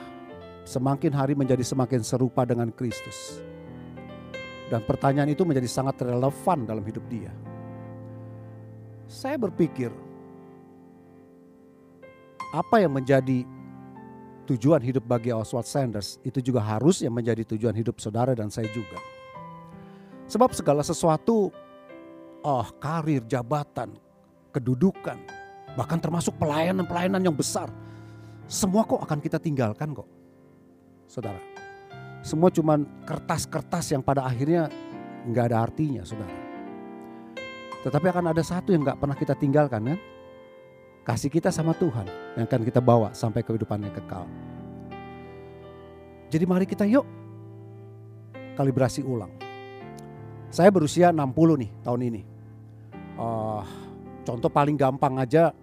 semakin 0.68 1.16
hari 1.16 1.40
menjadi 1.40 1.64
semakin 1.64 2.04
serupa 2.04 2.44
dengan 2.44 2.68
Kristus. 2.68 3.40
Dan 4.68 4.84
pertanyaan 4.84 5.32
itu 5.32 5.48
menjadi 5.48 5.72
sangat 5.72 6.04
relevan 6.04 6.68
dalam 6.68 6.84
hidup 6.84 7.02
dia. 7.08 7.32
Saya 9.08 9.40
berpikir, 9.40 9.90
apa 12.54 12.82
yang 12.82 12.94
menjadi 12.94 13.48
tujuan 14.52 14.82
hidup 14.82 15.06
bagi 15.06 15.32
Oswald 15.32 15.66
Sanders 15.66 16.20
itu 16.28 16.42
juga 16.42 16.62
harus 16.62 17.02
yang 17.02 17.16
menjadi 17.16 17.46
tujuan 17.56 17.74
hidup 17.78 17.98
saudara 18.02 18.36
dan 18.36 18.52
saya 18.54 18.70
juga. 18.70 19.00
Sebab 20.30 20.54
segala 20.54 20.86
sesuatu, 20.86 21.50
oh 22.46 22.68
karir, 22.78 23.26
jabatan, 23.26 23.98
kedudukan, 24.54 25.18
bahkan 25.74 25.98
termasuk 25.98 26.38
pelayanan-pelayanan 26.38 27.20
yang 27.26 27.34
besar, 27.34 27.68
semua 28.46 28.86
kok 28.86 29.02
akan 29.02 29.20
kita 29.20 29.42
tinggalkan 29.42 29.98
kok, 29.98 30.06
saudara. 31.10 31.42
Semua 32.22 32.54
cuma 32.54 32.78
kertas-kertas 33.10 33.90
yang 33.90 34.06
pada 34.06 34.22
akhirnya 34.22 34.70
nggak 35.26 35.46
ada 35.50 35.58
artinya, 35.66 36.06
saudara. 36.06 36.38
Tetapi 37.82 38.06
akan 38.12 38.26
ada 38.30 38.44
satu 38.46 38.70
yang 38.70 38.86
nggak 38.86 39.00
pernah 39.02 39.18
kita 39.18 39.34
tinggalkan 39.34 39.82
kan? 39.82 40.00
kasih 41.10 41.34
kita 41.34 41.50
sama 41.50 41.74
Tuhan 41.74 42.06
yang 42.38 42.46
akan 42.46 42.62
kita 42.62 42.78
bawa 42.78 43.10
sampai 43.18 43.42
kehidupan 43.42 43.82
yang 43.82 43.94
kekal. 43.98 44.30
Jadi 46.30 46.46
mari 46.46 46.70
kita 46.70 46.86
yuk 46.86 47.02
kalibrasi 48.54 49.02
ulang. 49.02 49.49
Saya 50.50 50.70
berusia 50.74 51.14
60 51.14 51.62
nih 51.62 51.72
tahun 51.86 52.02
ini. 52.10 52.22
Uh, 53.20 53.62
contoh 54.26 54.50
paling 54.50 54.74
gampang 54.74 55.18
aja, 55.22 55.54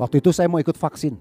waktu 0.00 0.24
itu 0.24 0.32
saya 0.32 0.48
mau 0.48 0.60
ikut 0.60 0.76
vaksin. 0.76 1.16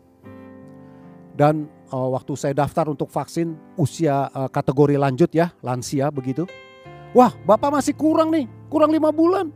Dan 1.36 1.68
uh, 1.92 2.16
waktu 2.16 2.32
saya 2.40 2.56
daftar 2.56 2.88
untuk 2.88 3.12
vaksin 3.12 3.60
usia 3.76 4.32
uh, 4.32 4.48
kategori 4.48 4.96
lanjut 4.96 5.32
ya, 5.36 5.52
lansia 5.60 6.08
begitu. 6.08 6.48
Wah 7.12 7.36
bapak 7.44 7.82
masih 7.82 7.96
kurang 7.96 8.32
nih, 8.32 8.48
kurang 8.72 8.96
lima 8.96 9.12
bulan. 9.12 9.52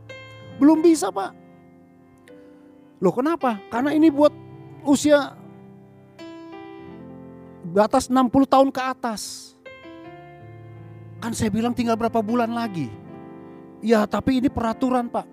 Belum 0.60 0.84
bisa 0.84 1.08
pak, 1.08 1.32
Loh 3.00 3.16
kenapa? 3.16 3.56
Karena 3.72 3.96
ini 3.96 4.12
buat 4.12 4.28
usia 4.84 5.32
di 7.64 7.80
atas 7.80 8.12
60 8.12 8.28
tahun 8.44 8.68
ke 8.68 8.82
atas. 8.84 9.52
Kan 11.20 11.36
saya 11.36 11.52
bilang 11.52 11.76
tinggal 11.76 12.00
berapa 12.00 12.24
bulan 12.24 12.50
lagi. 12.50 12.88
Ya 13.84 14.08
tapi 14.08 14.40
ini 14.40 14.48
peraturan 14.48 15.12
pak. 15.12 15.28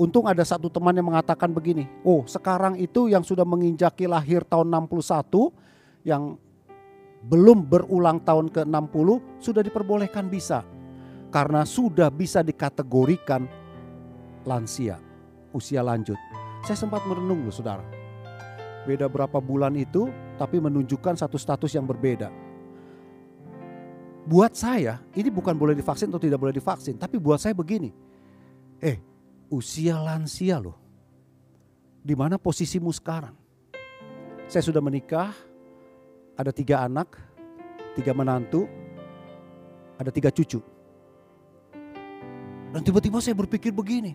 Untung 0.00 0.26
ada 0.26 0.42
satu 0.42 0.66
teman 0.66 0.96
yang 0.96 1.06
mengatakan 1.06 1.50
begini. 1.54 1.86
Oh 2.02 2.26
sekarang 2.26 2.74
itu 2.74 3.06
yang 3.06 3.22
sudah 3.22 3.46
menginjaki 3.46 4.10
lahir 4.10 4.42
tahun 4.42 4.66
61. 4.90 5.54
Yang 6.02 6.42
belum 7.30 7.68
berulang 7.68 8.18
tahun 8.24 8.50
ke 8.50 8.66
60 8.66 9.42
sudah 9.42 9.62
diperbolehkan 9.62 10.26
bisa. 10.26 10.66
Karena 11.30 11.62
sudah 11.62 12.10
bisa 12.10 12.42
dikategorikan 12.42 13.46
lansia 14.42 14.98
usia 15.54 15.82
lanjut. 15.82 16.18
Saya 16.66 16.76
sempat 16.76 17.02
merenung 17.06 17.46
loh 17.46 17.54
saudara. 17.54 17.82
Beda 18.86 19.06
berapa 19.06 19.38
bulan 19.38 19.76
itu 19.76 20.08
tapi 20.40 20.56
menunjukkan 20.58 21.20
satu 21.20 21.36
status 21.36 21.72
yang 21.76 21.84
berbeda. 21.84 22.32
Buat 24.28 24.52
saya 24.56 25.00
ini 25.16 25.32
bukan 25.32 25.56
boleh 25.56 25.72
divaksin 25.72 26.12
atau 26.12 26.20
tidak 26.20 26.38
boleh 26.40 26.54
divaksin. 26.54 26.96
Tapi 27.00 27.16
buat 27.16 27.40
saya 27.40 27.56
begini. 27.56 27.92
Eh 28.80 29.00
usia 29.50 29.98
lansia 29.98 30.60
loh. 30.60 30.76
Di 32.00 32.16
mana 32.16 32.40
posisimu 32.40 32.88
sekarang? 32.92 33.36
Saya 34.48 34.64
sudah 34.64 34.80
menikah, 34.80 35.30
ada 36.34 36.50
tiga 36.50 36.80
anak, 36.82 37.14
tiga 37.94 38.16
menantu, 38.16 38.64
ada 40.00 40.08
tiga 40.08 40.32
cucu. 40.32 40.58
Dan 42.70 42.80
tiba-tiba 42.86 43.18
saya 43.20 43.36
berpikir 43.36 43.74
begini, 43.74 44.14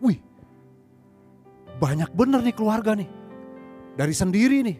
wih 0.00 0.18
banyak 1.78 2.10
bener 2.10 2.42
nih 2.42 2.54
keluarga 2.54 2.98
nih. 2.98 3.06
Dari 3.94 4.14
sendiri 4.14 4.62
nih. 4.66 4.78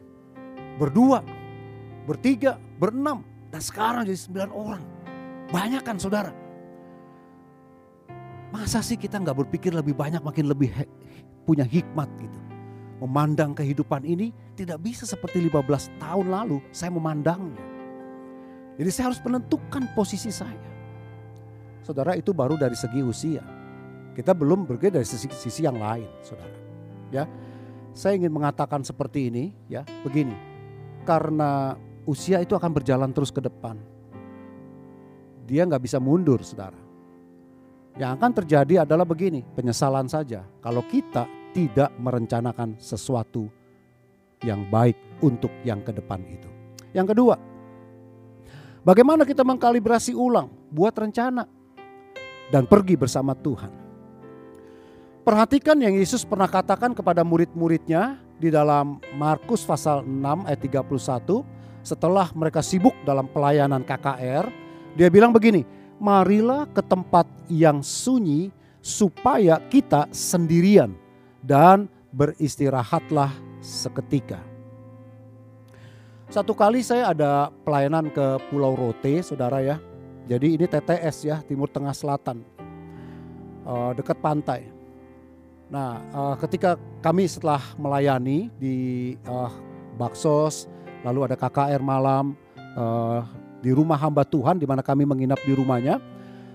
Berdua, 0.78 1.22
bertiga, 2.06 2.58
berenam. 2.78 3.26
Dan 3.48 3.60
sekarang 3.64 4.04
jadi 4.04 4.20
sembilan 4.20 4.50
orang. 4.52 4.82
Banyak 5.48 5.82
kan 5.84 5.96
saudara? 5.96 6.32
Masa 8.52 8.80
sih 8.80 8.96
kita 8.96 9.20
nggak 9.20 9.44
berpikir 9.44 9.72
lebih 9.72 9.92
banyak 9.92 10.20
makin 10.20 10.48
lebih 10.48 10.72
punya 11.48 11.64
hikmat 11.64 12.08
gitu. 12.20 12.40
Memandang 12.98 13.54
kehidupan 13.54 14.02
ini 14.04 14.34
tidak 14.58 14.82
bisa 14.82 15.06
seperti 15.06 15.40
15 15.46 16.02
tahun 16.02 16.26
lalu 16.28 16.58
saya 16.74 16.90
memandangnya. 16.92 17.62
Jadi 18.78 18.90
saya 18.94 19.10
harus 19.10 19.20
menentukan 19.22 19.90
posisi 19.94 20.30
saya. 20.30 20.68
Saudara 21.82 22.14
itu 22.14 22.36
baru 22.36 22.58
dari 22.60 22.76
segi 22.76 23.00
usia. 23.00 23.42
Kita 24.12 24.34
belum 24.34 24.66
bergerak 24.66 24.98
dari 24.98 25.06
sisi, 25.06 25.30
sisi 25.30 25.62
yang 25.62 25.78
lain, 25.78 26.10
saudara. 26.26 26.58
Ya, 27.08 27.24
saya 27.94 28.18
ingin 28.18 28.34
mengatakan 28.34 28.82
seperti 28.82 29.30
ini, 29.30 29.54
ya, 29.70 29.86
begini. 30.02 30.34
Karena 31.06 31.78
usia 32.08 32.40
itu 32.40 32.56
akan 32.56 32.72
berjalan 32.72 33.12
terus 33.12 33.28
ke 33.28 33.44
depan. 33.44 33.76
Dia 35.44 35.68
nggak 35.68 35.84
bisa 35.84 36.00
mundur, 36.00 36.40
saudara. 36.40 36.80
Yang 38.00 38.10
akan 38.16 38.32
terjadi 38.32 38.74
adalah 38.88 39.04
begini, 39.04 39.44
penyesalan 39.52 40.08
saja. 40.08 40.48
Kalau 40.64 40.80
kita 40.88 41.28
tidak 41.52 41.92
merencanakan 42.00 42.80
sesuatu 42.80 43.52
yang 44.40 44.64
baik 44.72 44.96
untuk 45.20 45.52
yang 45.68 45.84
ke 45.84 45.92
depan 45.92 46.24
itu. 46.24 46.48
Yang 46.96 47.12
kedua, 47.12 47.36
bagaimana 48.86 49.28
kita 49.28 49.44
mengkalibrasi 49.44 50.16
ulang, 50.16 50.48
buat 50.72 50.94
rencana, 50.96 51.44
dan 52.48 52.64
pergi 52.64 52.96
bersama 52.96 53.36
Tuhan. 53.36 53.72
Perhatikan 55.26 55.76
yang 55.76 55.92
Yesus 55.92 56.24
pernah 56.24 56.48
katakan 56.48 56.96
kepada 56.96 57.20
murid-muridnya 57.20 58.16
di 58.40 58.48
dalam 58.48 58.96
Markus 59.12 59.60
pasal 59.60 60.00
6 60.00 60.48
ayat 60.48 60.60
31 60.64 61.57
setelah 61.82 62.30
mereka 62.34 62.60
sibuk 62.60 62.94
dalam 63.02 63.26
pelayanan 63.30 63.84
KKR, 63.84 64.46
dia 64.98 65.08
bilang 65.08 65.30
begini, 65.30 65.62
marilah 65.98 66.66
ke 66.70 66.82
tempat 66.82 67.26
yang 67.50 67.82
sunyi 67.82 68.54
supaya 68.78 69.58
kita 69.68 70.06
sendirian 70.14 70.94
dan 71.42 71.90
beristirahatlah 72.14 73.30
seketika. 73.60 74.40
Satu 76.28 76.52
kali 76.52 76.84
saya 76.84 77.12
ada 77.16 77.48
pelayanan 77.64 78.12
ke 78.12 78.36
Pulau 78.52 78.76
Rote, 78.76 79.24
saudara 79.24 79.64
ya. 79.64 79.80
Jadi 80.28 80.60
ini 80.60 80.68
TTS 80.68 81.16
ya, 81.24 81.40
Timur 81.40 81.72
Tengah 81.72 81.96
Selatan, 81.96 82.44
uh, 83.64 83.96
dekat 83.96 84.20
pantai. 84.20 84.68
Nah, 85.72 86.04
uh, 86.12 86.34
ketika 86.36 86.76
kami 87.00 87.24
setelah 87.24 87.60
melayani 87.80 88.52
di 88.60 88.76
uh, 89.24 89.48
Baksos, 89.96 90.68
lalu 91.02 91.30
ada 91.30 91.36
KKR 91.38 91.82
malam 91.82 92.34
uh, 92.74 93.22
di 93.58 93.74
rumah 93.74 93.98
hamba 93.98 94.22
Tuhan, 94.22 94.58
di 94.58 94.66
mana 94.66 94.82
kami 94.82 95.02
menginap 95.02 95.38
di 95.42 95.52
rumahnya. 95.54 95.98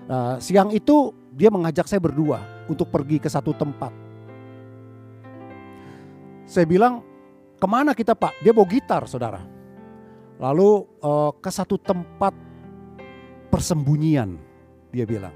Nah, 0.04 0.36
siang 0.44 0.72
itu 0.76 1.16
dia 1.32 1.48
mengajak 1.48 1.88
saya 1.88 2.04
berdua 2.04 2.44
untuk 2.68 2.92
pergi 2.92 3.24
ke 3.24 3.32
satu 3.32 3.56
tempat 3.56 4.04
saya 6.44 6.68
bilang, 6.68 7.02
ke 7.58 7.68
mana 7.68 7.96
kita 7.96 8.14
pak? 8.14 8.36
Dia 8.44 8.52
bawa 8.52 8.68
gitar 8.68 9.08
saudara. 9.08 9.42
Lalu 10.38 10.84
uh, 11.00 11.32
ke 11.40 11.50
satu 11.50 11.80
tempat 11.80 12.36
persembunyian 13.48 14.36
dia 14.92 15.08
bilang. 15.08 15.34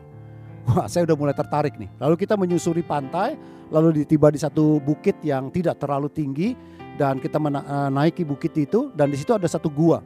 Wah 0.67 0.85
saya 0.91 1.07
udah 1.07 1.15
mulai 1.15 1.33
tertarik 1.33 1.79
nih. 1.79 1.87
Lalu 1.97 2.15
kita 2.19 2.35
menyusuri 2.35 2.83
pantai, 2.83 3.39
lalu 3.71 4.03
tiba 4.03 4.27
di 4.27 4.37
satu 4.37 4.83
bukit 4.83 5.15
yang 5.23 5.47
tidak 5.47 5.79
terlalu 5.79 6.11
tinggi 6.11 6.53
dan 6.97 7.21
kita 7.21 7.37
menaiki 7.37 8.25
eh, 8.25 8.27
bukit 8.27 8.53
itu 8.57 8.89
dan 8.97 9.13
di 9.13 9.17
situ 9.17 9.31
ada 9.31 9.45
satu 9.45 9.69
gua. 9.69 10.01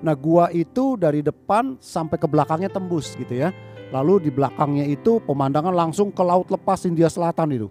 Nah 0.00 0.16
gua 0.16 0.48
itu 0.54 0.96
dari 0.96 1.20
depan 1.20 1.76
sampai 1.82 2.16
ke 2.16 2.24
belakangnya 2.24 2.72
tembus 2.72 3.12
gitu 3.18 3.34
ya. 3.34 3.50
Lalu 3.90 4.26
di 4.26 4.30
belakangnya 4.30 4.86
itu 4.86 5.18
pemandangan 5.26 5.74
langsung 5.74 6.14
ke 6.14 6.22
laut 6.22 6.46
lepas 6.46 6.86
India 6.86 7.10
Selatan 7.10 7.50
itu. 7.50 7.68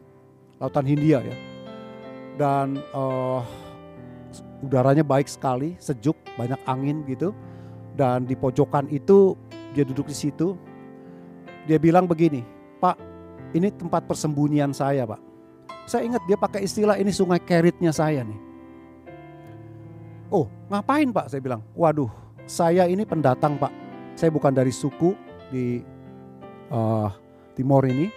Lautan 0.59 0.83
Hindia 0.83 1.23
ya 1.23 1.35
dan 2.39 2.79
uh, 2.95 3.43
udaranya 4.63 5.03
baik 5.03 5.27
sekali, 5.27 5.75
sejuk, 5.75 6.15
banyak 6.39 6.57
angin 6.63 7.03
gitu. 7.11 7.35
Dan 7.99 8.23
di 8.23 8.39
pojokan 8.39 8.87
itu 8.87 9.35
dia 9.75 9.83
duduk 9.83 10.07
di 10.07 10.15
situ. 10.15 10.55
Dia 11.67 11.75
bilang 11.75 12.07
begini, 12.07 12.47
Pak, 12.79 12.95
ini 13.51 13.67
tempat 13.75 14.07
persembunyian 14.07 14.71
saya, 14.71 15.03
Pak. 15.03 15.19
Saya 15.83 16.07
ingat 16.07 16.23
dia 16.23 16.39
pakai 16.39 16.63
istilah 16.63 16.95
ini 16.95 17.11
sungai 17.11 17.43
keritnya 17.43 17.91
saya 17.91 18.23
nih. 18.23 18.39
Oh, 20.29 20.45
ngapain 20.69 21.09
Pak? 21.09 21.33
Saya 21.33 21.41
bilang, 21.41 21.61
waduh, 21.73 22.09
saya 22.45 22.85
ini 22.85 23.01
pendatang 23.05 23.57
Pak. 23.57 23.73
Saya 24.13 24.29
bukan 24.29 24.53
dari 24.53 24.69
suku 24.69 25.17
di 25.49 25.81
uh, 26.69 27.09
Timor 27.57 27.89
ini 27.89 28.07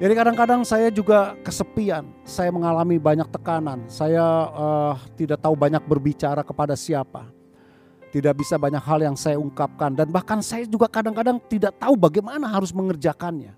jadi 0.00 0.16
kadang-kadang 0.16 0.64
saya 0.64 0.88
juga 0.88 1.36
kesepian, 1.44 2.08
saya 2.24 2.48
mengalami 2.48 2.96
banyak 2.96 3.28
tekanan, 3.28 3.84
saya 3.84 4.24
uh, 4.48 4.96
tidak 5.12 5.44
tahu 5.44 5.52
banyak 5.52 5.84
berbicara 5.84 6.40
kepada 6.40 6.72
siapa. 6.72 7.28
Tidak 8.08 8.32
bisa 8.32 8.56
banyak 8.56 8.80
hal 8.80 9.04
yang 9.04 9.12
saya 9.12 9.36
ungkapkan 9.36 9.92
dan 9.92 10.08
bahkan 10.08 10.40
saya 10.40 10.64
juga 10.64 10.88
kadang-kadang 10.88 11.36
tidak 11.52 11.76
tahu 11.76 12.00
bagaimana 12.00 12.48
harus 12.48 12.72
mengerjakannya. 12.72 13.52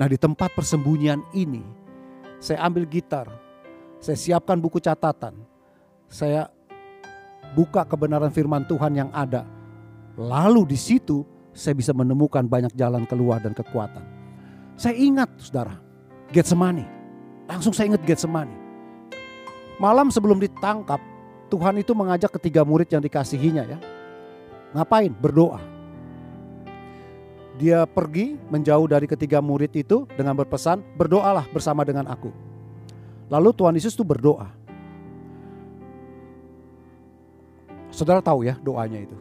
Nah 0.00 0.06
di 0.08 0.16
tempat 0.16 0.48
persembunyian 0.56 1.20
ini, 1.36 1.60
saya 2.40 2.64
ambil 2.64 2.88
gitar, 2.88 3.28
saya 4.00 4.16
siapkan 4.16 4.56
buku 4.56 4.80
catatan, 4.80 5.36
saya 6.08 6.48
buka 7.56 7.88
kebenaran 7.88 8.28
firman 8.28 8.68
Tuhan 8.68 8.92
yang 8.92 9.10
ada. 9.16 9.48
Lalu 10.20 10.76
di 10.76 10.78
situ 10.78 11.24
saya 11.56 11.72
bisa 11.72 11.96
menemukan 11.96 12.44
banyak 12.44 12.76
jalan 12.76 13.08
keluar 13.08 13.40
dan 13.40 13.56
kekuatan. 13.56 14.04
Saya 14.76 14.92
ingat 14.92 15.32
saudara, 15.40 15.80
Getsemani. 16.28 16.84
Langsung 17.48 17.72
saya 17.72 17.96
ingat 17.96 18.04
Getsemani. 18.04 18.52
Malam 19.80 20.12
sebelum 20.12 20.36
ditangkap, 20.36 21.00
Tuhan 21.48 21.80
itu 21.80 21.96
mengajak 21.96 22.36
ketiga 22.36 22.60
murid 22.60 22.92
yang 22.92 23.00
dikasihinya 23.00 23.64
ya. 23.64 23.78
Ngapain? 24.76 25.16
Berdoa. 25.16 25.60
Dia 27.56 27.88
pergi 27.88 28.36
menjauh 28.52 28.84
dari 28.84 29.08
ketiga 29.08 29.40
murid 29.40 29.72
itu 29.72 30.04
dengan 30.12 30.36
berpesan, 30.36 30.84
berdoalah 31.00 31.48
bersama 31.48 31.88
dengan 31.88 32.04
aku. 32.04 32.28
Lalu 33.32 33.48
Tuhan 33.56 33.74
Yesus 33.80 33.96
itu 33.96 34.04
berdoa. 34.04 34.52
Saudara 37.96 38.20
tahu 38.20 38.44
ya 38.44 38.60
doanya 38.60 39.00
itu. 39.00 39.16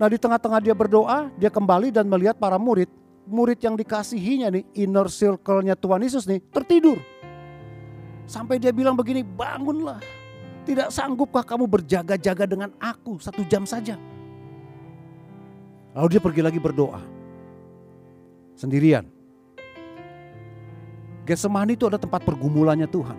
Nah 0.00 0.08
di 0.08 0.16
tengah-tengah 0.16 0.64
dia 0.64 0.72
berdoa, 0.72 1.28
dia 1.36 1.52
kembali 1.52 1.92
dan 1.92 2.08
melihat 2.08 2.40
para 2.40 2.56
murid 2.56 2.88
murid 3.28 3.60
yang 3.60 3.74
dikasihinya 3.76 4.52
nih, 4.52 4.64
inner 4.76 5.08
circle-nya 5.08 5.74
Tuhan 5.76 6.04
Yesus 6.04 6.28
nih, 6.28 6.40
tertidur. 6.52 7.00
Sampai 8.24 8.56
dia 8.56 8.72
bilang 8.72 8.96
begini, 8.96 9.20
bangunlah. 9.20 10.00
Tidak 10.64 10.88
sanggupkah 10.88 11.44
kamu 11.44 11.68
berjaga-jaga 11.68 12.48
dengan 12.48 12.72
aku 12.80 13.20
satu 13.20 13.44
jam 13.44 13.68
saja? 13.68 14.00
Lalu 15.92 16.16
dia 16.16 16.22
pergi 16.24 16.40
lagi 16.40 16.56
berdoa. 16.56 17.00
Sendirian. 18.56 19.04
Getsemani 21.28 21.76
itu 21.76 21.84
ada 21.88 22.00
tempat 22.00 22.24
pergumulannya 22.24 22.88
Tuhan. 22.88 23.18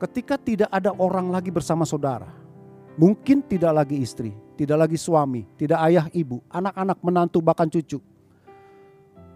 Ketika 0.00 0.40
tidak 0.40 0.68
ada 0.72 0.92
orang 0.96 1.28
lagi 1.28 1.52
bersama 1.52 1.84
saudara, 1.84 2.39
mungkin 2.98 3.44
tidak 3.44 3.84
lagi 3.84 4.00
istri, 4.00 4.34
tidak 4.58 4.86
lagi 4.86 4.98
suami, 4.98 5.46
tidak 5.54 5.78
ayah 5.90 6.06
ibu, 6.10 6.42
anak-anak 6.50 6.98
menantu 7.04 7.38
bahkan 7.44 7.68
cucu. 7.68 8.00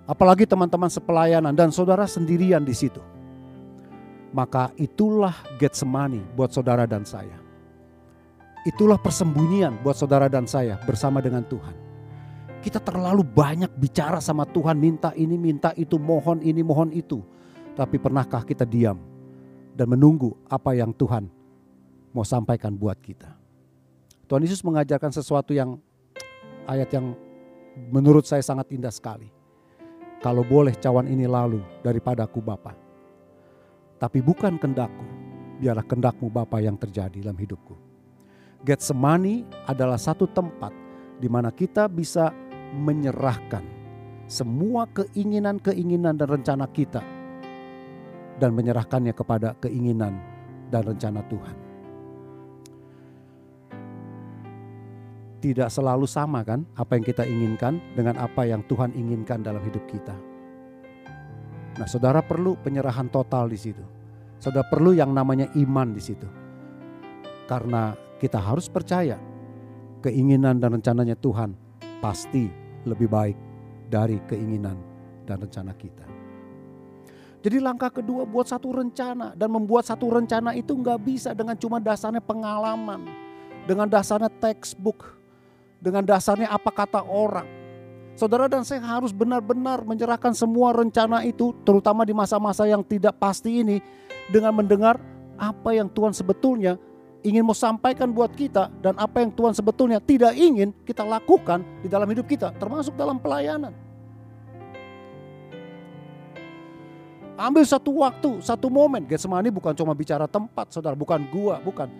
Apalagi 0.04 0.44
teman-teman 0.44 0.92
sepelayanan 0.92 1.56
dan 1.56 1.72
saudara 1.72 2.04
sendirian 2.04 2.60
di 2.60 2.76
situ. 2.76 3.00
Maka 4.34 4.74
itulah 4.76 5.32
Getsemani 5.56 6.20
buat 6.34 6.52
saudara 6.52 6.84
dan 6.84 7.06
saya. 7.08 7.40
Itulah 8.64 8.96
persembunyian 8.96 9.80
buat 9.84 9.96
saudara 9.96 10.28
dan 10.28 10.48
saya 10.48 10.80
bersama 10.84 11.20
dengan 11.20 11.44
Tuhan. 11.44 11.76
Kita 12.64 12.80
terlalu 12.80 13.20
banyak 13.20 13.68
bicara 13.76 14.24
sama 14.24 14.48
Tuhan, 14.48 14.80
minta 14.80 15.12
ini, 15.12 15.36
minta 15.36 15.76
itu, 15.76 16.00
mohon 16.00 16.40
ini, 16.40 16.64
mohon 16.64 16.88
itu. 16.96 17.20
Tapi 17.76 18.00
pernahkah 18.00 18.40
kita 18.40 18.64
diam 18.64 18.96
dan 19.76 19.84
menunggu 19.84 20.32
apa 20.48 20.72
yang 20.72 20.96
Tuhan 20.96 21.28
mau 22.16 22.24
sampaikan 22.24 22.72
buat 22.72 22.96
kita? 23.04 23.43
Tuhan 24.24 24.44
Yesus 24.44 24.64
mengajarkan 24.64 25.12
sesuatu 25.12 25.52
yang 25.52 25.76
ayat 26.64 26.88
yang 26.96 27.12
menurut 27.92 28.24
saya 28.24 28.40
sangat 28.40 28.72
indah 28.72 28.92
sekali. 28.92 29.28
Kalau 30.24 30.40
boleh 30.40 30.72
cawan 30.80 31.04
ini 31.04 31.28
lalu 31.28 31.60
daripada 31.84 32.24
aku 32.24 32.40
Bapa. 32.40 32.72
Tapi 34.00 34.24
bukan 34.24 34.56
kendakku, 34.56 35.04
biarlah 35.60 35.84
kendakmu 35.84 36.32
Bapa 36.32 36.64
yang 36.64 36.80
terjadi 36.80 37.20
dalam 37.20 37.36
hidupku. 37.36 37.76
Getsemani 38.64 39.44
adalah 39.68 40.00
satu 40.00 40.24
tempat 40.24 40.72
di 41.20 41.28
mana 41.28 41.52
kita 41.52 41.84
bisa 41.84 42.32
menyerahkan 42.72 43.60
semua 44.24 44.88
keinginan-keinginan 44.88 46.16
dan 46.16 46.28
rencana 46.40 46.64
kita 46.72 47.04
dan 48.40 48.50
menyerahkannya 48.56 49.12
kepada 49.12 49.52
keinginan 49.60 50.16
dan 50.72 50.82
rencana 50.88 51.20
Tuhan. 51.28 51.63
Tidak 55.44 55.68
selalu 55.68 56.08
sama 56.08 56.40
kan 56.40 56.64
apa 56.72 56.96
yang 56.96 57.04
kita 57.04 57.28
inginkan 57.28 57.76
dengan 57.92 58.16
apa 58.16 58.48
yang 58.48 58.64
Tuhan 58.64 58.96
inginkan 58.96 59.44
dalam 59.44 59.60
hidup 59.60 59.84
kita. 59.84 60.16
Nah, 61.76 61.84
saudara 61.84 62.24
perlu 62.24 62.56
penyerahan 62.56 63.12
total 63.12 63.52
di 63.52 63.60
situ. 63.60 63.84
Saudara 64.40 64.64
perlu 64.64 64.96
yang 64.96 65.12
namanya 65.12 65.52
iman 65.52 65.92
di 65.92 66.00
situ. 66.00 66.24
Karena 67.44 67.92
kita 68.16 68.40
harus 68.40 68.72
percaya 68.72 69.20
keinginan 70.00 70.56
dan 70.56 70.80
rencananya 70.80 71.12
Tuhan 71.20 71.52
pasti 72.00 72.48
lebih 72.88 73.12
baik 73.12 73.36
dari 73.92 74.16
keinginan 74.24 74.80
dan 75.28 75.44
rencana 75.44 75.76
kita. 75.76 76.08
Jadi 77.44 77.60
langkah 77.60 77.92
kedua 77.92 78.24
buat 78.24 78.48
satu 78.48 78.72
rencana 78.72 79.36
dan 79.36 79.52
membuat 79.52 79.84
satu 79.84 80.08
rencana 80.08 80.56
itu 80.56 80.72
nggak 80.72 81.00
bisa 81.04 81.36
dengan 81.36 81.52
cuma 81.60 81.76
dasarnya 81.76 82.24
pengalaman, 82.24 83.04
dengan 83.68 83.84
dasarnya 83.84 84.32
textbook, 84.40 85.23
dengan 85.84 86.00
dasarnya 86.00 86.48
apa 86.48 86.72
kata 86.72 87.04
orang. 87.04 87.44
Saudara 88.16 88.48
dan 88.48 88.64
saya 88.64 88.80
harus 88.80 89.12
benar-benar 89.12 89.84
menyerahkan 89.84 90.32
semua 90.32 90.72
rencana 90.72 91.20
itu, 91.28 91.52
terutama 91.66 92.08
di 92.08 92.16
masa-masa 92.16 92.64
yang 92.64 92.80
tidak 92.80 93.20
pasti 93.20 93.60
ini, 93.60 93.84
dengan 94.32 94.56
mendengar 94.56 94.96
apa 95.36 95.76
yang 95.76 95.90
Tuhan 95.92 96.16
sebetulnya 96.16 96.80
ingin 97.26 97.42
mau 97.42 97.56
sampaikan 97.56 98.14
buat 98.14 98.32
kita 98.32 98.70
dan 98.80 98.94
apa 98.96 99.20
yang 99.20 99.34
Tuhan 99.34 99.52
sebetulnya 99.52 99.98
tidak 99.98 100.32
ingin 100.38 100.70
kita 100.86 101.02
lakukan 101.02 101.60
di 101.84 101.88
dalam 101.90 102.06
hidup 102.08 102.24
kita, 102.24 102.54
termasuk 102.56 102.94
dalam 102.94 103.18
pelayanan. 103.18 103.74
Ambil 107.34 107.66
satu 107.66 107.90
waktu, 107.98 108.38
satu 108.38 108.70
momen. 108.70 109.10
Getsemani 109.10 109.50
bukan 109.50 109.74
cuma 109.74 109.90
bicara 109.90 110.30
tempat, 110.30 110.70
saudara, 110.70 110.94
bukan 110.94 111.18
gua, 111.34 111.58
bukan. 111.58 111.90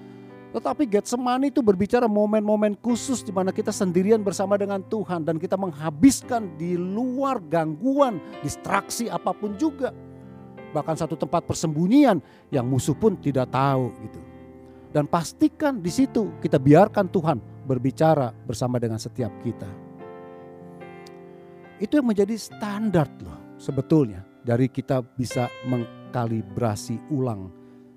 Tetapi 0.55 0.87
Getsemani 0.87 1.51
itu 1.51 1.59
berbicara 1.67 2.07
momen-momen 2.07 2.79
khusus 2.79 3.27
di 3.27 3.35
mana 3.35 3.51
kita 3.51 3.75
sendirian 3.75 4.23
bersama 4.23 4.55
dengan 4.55 4.87
Tuhan 4.87 5.27
dan 5.27 5.43
kita 5.43 5.59
menghabiskan 5.59 6.55
di 6.55 6.79
luar 6.79 7.43
gangguan, 7.43 8.23
distraksi 8.38 9.11
apa 9.11 9.35
pun 9.35 9.59
juga. 9.59 9.90
Bahkan 10.71 10.95
satu 10.95 11.19
tempat 11.19 11.43
persembunyian 11.43 12.23
yang 12.55 12.71
musuh 12.71 12.95
pun 12.95 13.19
tidak 13.19 13.51
tahu 13.51 13.90
gitu. 14.07 14.21
Dan 14.95 15.11
pastikan 15.11 15.83
di 15.83 15.90
situ 15.90 16.38
kita 16.38 16.62
biarkan 16.62 17.11
Tuhan 17.11 17.67
berbicara 17.67 18.31
bersama 18.47 18.79
dengan 18.79 19.03
setiap 19.03 19.35
kita. 19.43 19.67
Itu 21.83 21.99
yang 21.99 22.14
menjadi 22.14 22.38
standar 22.38 23.11
loh 23.19 23.59
sebetulnya 23.59 24.23
dari 24.47 24.71
kita 24.71 25.03
bisa 25.03 25.51
mengkalibrasi 25.67 27.11
ulang 27.11 27.51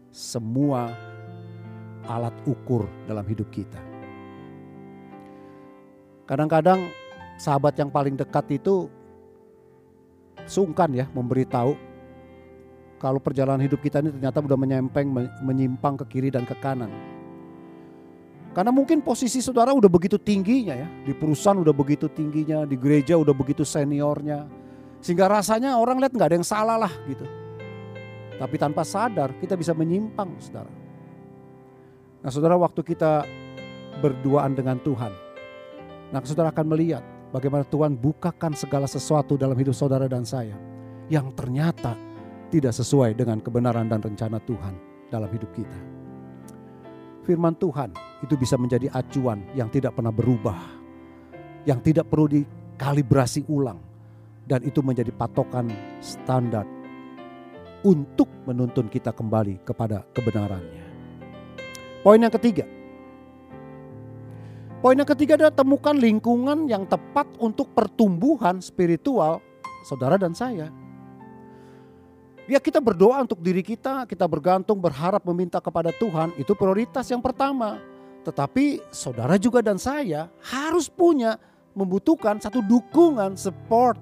semua 0.10 0.90
alat 2.08 2.34
ukur 2.48 2.88
dalam 3.06 3.24
hidup 3.28 3.48
kita. 3.52 3.80
Kadang-kadang 6.28 6.88
sahabat 7.40 7.78
yang 7.80 7.88
paling 7.88 8.18
dekat 8.20 8.60
itu 8.60 8.92
sungkan 10.48 10.92
ya 10.92 11.06
memberitahu 11.12 11.76
kalau 12.98 13.22
perjalanan 13.22 13.62
hidup 13.62 13.80
kita 13.80 14.02
ini 14.02 14.10
ternyata 14.10 14.42
sudah 14.42 14.58
menyempeng, 14.58 15.08
menyimpang 15.46 16.02
ke 16.02 16.06
kiri 16.18 16.30
dan 16.34 16.44
ke 16.50 16.58
kanan. 16.58 16.90
Karena 18.58 18.74
mungkin 18.74 19.06
posisi 19.06 19.38
saudara 19.38 19.70
udah 19.70 19.86
begitu 19.86 20.18
tingginya 20.18 20.74
ya, 20.74 20.90
di 21.06 21.14
perusahaan 21.14 21.62
udah 21.62 21.76
begitu 21.78 22.10
tingginya, 22.10 22.66
di 22.66 22.74
gereja 22.74 23.14
udah 23.14 23.38
begitu 23.38 23.62
seniornya, 23.62 24.50
sehingga 24.98 25.30
rasanya 25.30 25.78
orang 25.78 26.02
lihat 26.02 26.18
nggak 26.18 26.28
ada 26.34 26.38
yang 26.42 26.48
salah 26.48 26.78
lah 26.82 26.94
gitu. 27.06 27.22
Tapi 28.42 28.56
tanpa 28.58 28.82
sadar 28.82 29.38
kita 29.38 29.54
bisa 29.54 29.78
menyimpang 29.78 30.34
saudara. 30.42 30.87
Nah 32.22 32.30
saudara 32.34 32.58
waktu 32.58 32.82
kita 32.82 33.26
berduaan 34.02 34.58
dengan 34.58 34.82
Tuhan. 34.82 35.14
Nah 36.10 36.20
saudara 36.26 36.50
akan 36.50 36.68
melihat 36.74 37.04
bagaimana 37.30 37.68
Tuhan 37.68 37.94
bukakan 37.98 38.58
segala 38.58 38.90
sesuatu 38.90 39.38
dalam 39.38 39.58
hidup 39.58 39.74
saudara 39.74 40.10
dan 40.10 40.26
saya. 40.26 40.58
Yang 41.08 41.40
ternyata 41.40 41.96
tidak 42.52 42.76
sesuai 42.76 43.16
dengan 43.16 43.40
kebenaran 43.40 43.88
dan 43.88 44.04
rencana 44.04 44.40
Tuhan 44.44 44.76
dalam 45.08 45.30
hidup 45.32 45.52
kita. 45.56 45.80
Firman 47.28 47.56
Tuhan 47.60 47.92
itu 48.24 48.40
bisa 48.40 48.56
menjadi 48.56 48.88
acuan 48.92 49.44
yang 49.52 49.68
tidak 49.68 49.96
pernah 49.96 50.12
berubah. 50.12 50.56
Yang 51.68 51.92
tidak 51.92 52.08
perlu 52.08 52.32
dikalibrasi 52.32 53.44
ulang 53.52 53.80
dan 54.48 54.64
itu 54.64 54.80
menjadi 54.80 55.12
patokan 55.12 55.68
standar 56.00 56.64
untuk 57.84 58.32
menuntun 58.48 58.88
kita 58.88 59.12
kembali 59.12 59.60
kepada 59.68 60.08
kebenarannya. 60.16 60.87
Poin 62.08 62.24
yang 62.24 62.32
ketiga. 62.32 62.64
Poin 64.80 64.96
yang 64.96 65.10
ketiga 65.12 65.36
adalah 65.36 65.52
temukan 65.52 65.92
lingkungan 65.92 66.64
yang 66.72 66.88
tepat 66.88 67.28
untuk 67.36 67.76
pertumbuhan 67.76 68.64
spiritual 68.64 69.44
saudara 69.84 70.16
dan 70.16 70.32
saya. 70.32 70.72
Ya 72.48 72.64
kita 72.64 72.80
berdoa 72.80 73.28
untuk 73.28 73.44
diri 73.44 73.60
kita, 73.60 74.08
kita 74.08 74.24
bergantung, 74.24 74.80
berharap 74.80 75.20
meminta 75.28 75.60
kepada 75.60 75.92
Tuhan, 75.92 76.32
itu 76.40 76.56
prioritas 76.56 77.12
yang 77.12 77.20
pertama. 77.20 77.76
Tetapi 78.24 78.88
saudara 78.88 79.36
juga 79.36 79.60
dan 79.60 79.76
saya 79.76 80.32
harus 80.48 80.88
punya 80.88 81.36
membutuhkan 81.76 82.40
satu 82.40 82.64
dukungan, 82.64 83.36
support, 83.36 84.00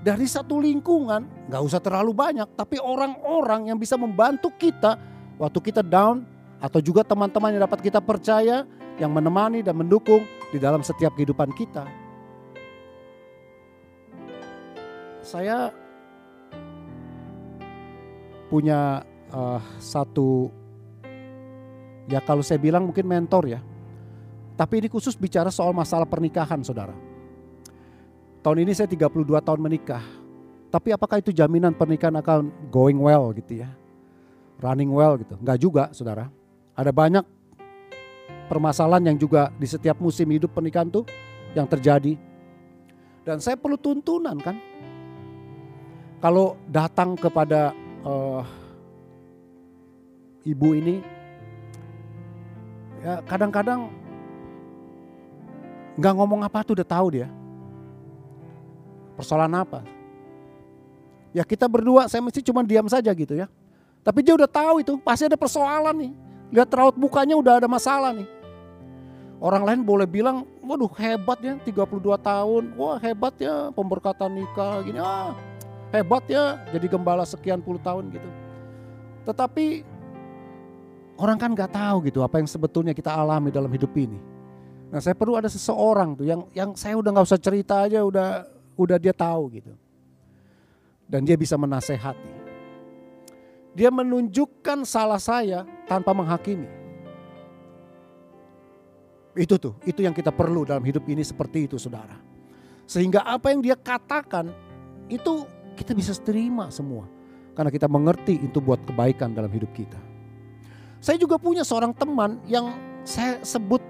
dari 0.00 0.24
satu 0.24 0.56
lingkungan, 0.56 1.28
nggak 1.52 1.62
usah 1.68 1.84
terlalu 1.84 2.16
banyak, 2.16 2.48
tapi 2.56 2.80
orang-orang 2.80 3.68
yang 3.68 3.76
bisa 3.76 4.00
membantu 4.00 4.48
kita 4.56 4.96
waktu 5.36 5.60
kita 5.60 5.84
down 5.84 6.32
atau 6.62 6.78
juga 6.78 7.02
teman-teman 7.02 7.58
yang 7.58 7.66
dapat 7.66 7.82
kita 7.82 7.98
percaya 7.98 8.62
yang 9.02 9.10
menemani 9.10 9.66
dan 9.66 9.74
mendukung 9.74 10.22
di 10.54 10.62
dalam 10.62 10.86
setiap 10.86 11.10
kehidupan 11.18 11.50
kita. 11.58 11.82
Saya 15.26 15.74
punya 18.46 19.02
uh, 19.34 19.58
satu 19.82 20.54
ya 22.06 22.22
kalau 22.22 22.46
saya 22.46 22.62
bilang 22.62 22.86
mungkin 22.86 23.10
mentor 23.10 23.58
ya. 23.58 23.60
Tapi 24.54 24.84
ini 24.84 24.88
khusus 24.92 25.18
bicara 25.18 25.50
soal 25.50 25.74
masalah 25.74 26.06
pernikahan 26.06 26.62
saudara. 26.62 26.94
Tahun 28.44 28.58
ini 28.62 28.70
saya 28.76 28.86
32 28.86 29.26
tahun 29.42 29.60
menikah. 29.62 30.04
Tapi 30.68 30.94
apakah 30.94 31.18
itu 31.18 31.34
jaminan 31.34 31.74
pernikahan 31.74 32.14
akan 32.20 32.70
going 32.70 33.00
well 33.00 33.32
gitu 33.34 33.64
ya? 33.64 33.70
Running 34.60 34.92
well 34.92 35.16
gitu. 35.18 35.34
Enggak 35.40 35.58
juga 35.58 35.84
saudara. 35.96 36.41
Ada 36.72 36.90
banyak 36.90 37.24
permasalahan 38.48 39.12
yang 39.12 39.18
juga 39.20 39.52
di 39.56 39.68
setiap 39.68 40.00
musim 40.00 40.28
hidup 40.32 40.52
pernikahan 40.52 40.88
tuh 40.88 41.04
yang 41.52 41.68
terjadi. 41.68 42.16
Dan 43.22 43.38
saya 43.38 43.54
perlu 43.54 43.78
tuntunan 43.78 44.36
kan. 44.40 44.56
Kalau 46.22 46.54
datang 46.70 47.18
kepada 47.18 47.74
uh, 48.06 48.46
ibu 50.46 50.68
ini, 50.74 51.02
ya 53.02 53.18
kadang-kadang 53.26 53.90
nggak 55.98 56.14
ngomong 56.14 56.46
apa 56.46 56.62
tuh 56.62 56.78
udah 56.78 56.88
tahu 56.88 57.08
dia 57.20 57.28
Persoalan 59.16 59.52
apa? 59.54 59.84
Ya 61.32 61.44
kita 61.44 61.68
berdua 61.68 62.08
saya 62.08 62.20
mesti 62.24 62.42
cuma 62.44 62.64
diam 62.64 62.84
saja 62.88 63.12
gitu 63.12 63.36
ya. 63.36 63.48
Tapi 64.02 64.18
dia 64.24 64.34
udah 64.34 64.50
tahu 64.50 64.82
itu 64.82 64.98
pasti 65.00 65.28
ada 65.28 65.38
persoalan 65.38 65.94
nih. 65.94 66.12
Lihat 66.52 66.68
raut 66.76 66.96
mukanya 67.00 67.34
udah 67.34 67.64
ada 67.64 67.68
masalah 67.68 68.12
nih. 68.12 68.28
Orang 69.42 69.66
lain 69.66 69.82
boleh 69.82 70.06
bilang, 70.06 70.46
waduh 70.62 70.92
hebat 70.94 71.40
ya 71.42 71.58
32 71.58 71.98
tahun, 72.22 72.62
wah 72.78 73.00
hebat 73.02 73.34
ya 73.42 73.74
pemberkatan 73.74 74.38
nikah 74.38 74.78
gini, 74.86 75.02
ah 75.02 75.34
hebat 75.90 76.24
ya 76.30 76.62
jadi 76.70 76.86
gembala 76.86 77.26
sekian 77.26 77.58
puluh 77.58 77.82
tahun 77.82 78.08
gitu. 78.14 78.28
Tetapi 79.26 79.82
orang 81.20 81.38
kan 81.40 81.50
nggak 81.52 81.72
tahu 81.74 81.96
gitu 82.06 82.24
apa 82.24 82.38
yang 82.38 82.48
sebetulnya 82.48 82.94
kita 82.96 83.12
alami 83.12 83.50
dalam 83.50 83.72
hidup 83.72 83.90
ini. 83.98 84.20
Nah 84.92 85.00
saya 85.00 85.16
perlu 85.16 85.34
ada 85.40 85.48
seseorang 85.48 86.14
tuh 86.14 86.26
yang 86.28 86.46
yang 86.56 86.76
saya 86.76 86.94
udah 87.00 87.10
nggak 87.12 87.26
usah 87.28 87.40
cerita 87.40 87.82
aja 87.82 88.04
udah 88.04 88.44
udah 88.76 88.96
dia 89.00 89.14
tahu 89.16 89.58
gitu. 89.58 89.72
Dan 91.06 91.28
dia 91.28 91.36
bisa 91.36 91.60
menasehati. 91.60 92.41
Dia 93.72 93.88
menunjukkan 93.88 94.84
salah 94.84 95.20
saya 95.20 95.64
tanpa 95.88 96.12
menghakimi. 96.12 96.68
Itu 99.32 99.56
tuh, 99.56 99.80
itu 99.88 100.04
yang 100.04 100.12
kita 100.12 100.28
perlu 100.28 100.68
dalam 100.68 100.84
hidup 100.84 101.08
ini 101.08 101.24
seperti 101.24 101.64
itu 101.64 101.80
saudara. 101.80 102.20
Sehingga 102.84 103.24
apa 103.24 103.48
yang 103.48 103.64
dia 103.64 103.72
katakan 103.72 104.52
itu 105.08 105.48
kita 105.72 105.96
bisa 105.96 106.12
terima 106.20 106.68
semua. 106.68 107.08
Karena 107.56 107.72
kita 107.72 107.88
mengerti 107.88 108.40
itu 108.44 108.60
buat 108.60 108.80
kebaikan 108.84 109.32
dalam 109.32 109.48
hidup 109.48 109.72
kita. 109.72 110.00
Saya 111.00 111.16
juga 111.16 111.40
punya 111.40 111.64
seorang 111.64 111.92
teman 111.96 112.40
yang 112.48 112.72
saya 113.04 113.40
sebut 113.40 113.80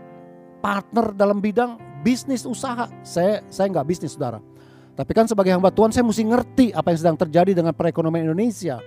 partner 0.63 1.11
dalam 1.15 1.43
bidang 1.43 1.79
bisnis 2.07 2.47
usaha. 2.47 2.87
Saya 3.03 3.43
saya 3.51 3.67
nggak 3.71 3.87
bisnis 3.87 4.15
saudara. 4.15 4.39
Tapi 4.93 5.13
kan 5.17 5.25
sebagai 5.25 5.51
hamba 5.55 5.73
Tuhan 5.73 5.91
saya 5.91 6.05
mesti 6.05 6.25
ngerti 6.27 6.67
apa 6.75 6.93
yang 6.93 7.01
sedang 7.01 7.17
terjadi 7.19 7.53
dengan 7.57 7.73
perekonomian 7.73 8.29
Indonesia. 8.29 8.79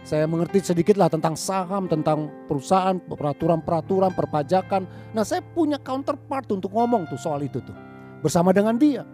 Saya 0.00 0.24
mengerti 0.24 0.64
sedikit 0.64 0.96
lah 0.96 1.12
tentang 1.12 1.36
saham, 1.36 1.84
tentang 1.84 2.32
perusahaan, 2.48 2.96
peraturan-peraturan, 2.96 4.16
perpajakan. 4.16 4.88
Nah 5.12 5.24
saya 5.28 5.44
punya 5.44 5.76
counterpart 5.76 6.48
untuk 6.48 6.72
ngomong 6.72 7.04
tuh 7.06 7.20
soal 7.20 7.44
itu 7.44 7.60
tuh. 7.60 7.76
Bersama 8.24 8.50
dengan 8.56 8.80
dia. 8.80 9.04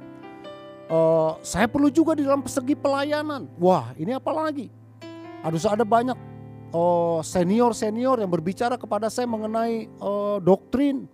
Uh, 0.87 1.35
saya 1.43 1.67
perlu 1.67 1.91
juga 1.91 2.15
di 2.15 2.23
dalam 2.23 2.47
segi 2.47 2.79
pelayanan. 2.79 3.51
Wah 3.59 3.91
ini 3.99 4.15
apa 4.15 4.31
lagi? 4.31 4.71
Harus 5.43 5.67
ada 5.67 5.83
banyak 5.83 6.15
uh, 6.71 7.19
senior-senior 7.27 8.23
yang 8.23 8.31
berbicara 8.31 8.79
kepada 8.79 9.11
saya 9.11 9.27
mengenai 9.27 9.91
uh, 9.99 10.39
doktrin, 10.39 11.11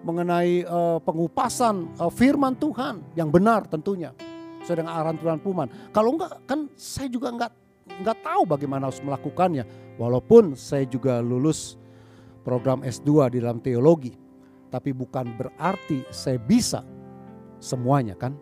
mengenai 0.00 0.64
uh, 0.64 0.96
pengupasan 1.04 1.92
uh, 2.00 2.08
firman 2.08 2.56
Tuhan 2.56 3.04
yang 3.12 3.28
benar 3.28 3.68
tentunya. 3.68 4.16
Saya 4.64 4.80
dengan 4.80 4.96
arahan 4.96 5.20
Tuhan 5.20 5.38
Puman. 5.44 5.68
Kalau 5.92 6.16
enggak 6.16 6.40
kan 6.48 6.72
saya 6.72 7.12
juga 7.12 7.28
enggak 7.28 7.52
nggak 8.00 8.22
tahu 8.22 8.42
bagaimana 8.46 8.88
harus 8.88 9.02
melakukannya. 9.02 9.66
Walaupun 9.98 10.56
saya 10.56 10.86
juga 10.88 11.18
lulus 11.20 11.76
program 12.42 12.80
S2 12.80 13.36
di 13.36 13.38
dalam 13.42 13.60
teologi. 13.60 14.16
Tapi 14.70 14.94
bukan 14.94 15.34
berarti 15.34 16.06
saya 16.14 16.38
bisa 16.38 16.86
semuanya 17.58 18.14
kan. 18.14 18.32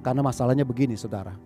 Karena 0.00 0.24
masalahnya 0.24 0.64
begini 0.64 0.96
saudara. 0.96 1.36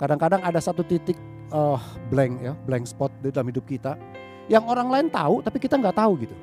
Kadang-kadang 0.00 0.40
ada 0.40 0.60
satu 0.60 0.80
titik 0.84 1.16
uh, 1.52 1.80
blank 2.08 2.40
ya, 2.40 2.52
blank 2.64 2.88
spot 2.88 3.12
di 3.20 3.28
dalam 3.28 3.52
hidup 3.52 3.64
kita. 3.68 3.94
Yang 4.46 4.64
orang 4.66 4.88
lain 4.88 5.06
tahu 5.10 5.42
tapi 5.44 5.58
kita 5.60 5.76
nggak 5.76 5.96
tahu 5.96 6.12
gitu. 6.22 6.36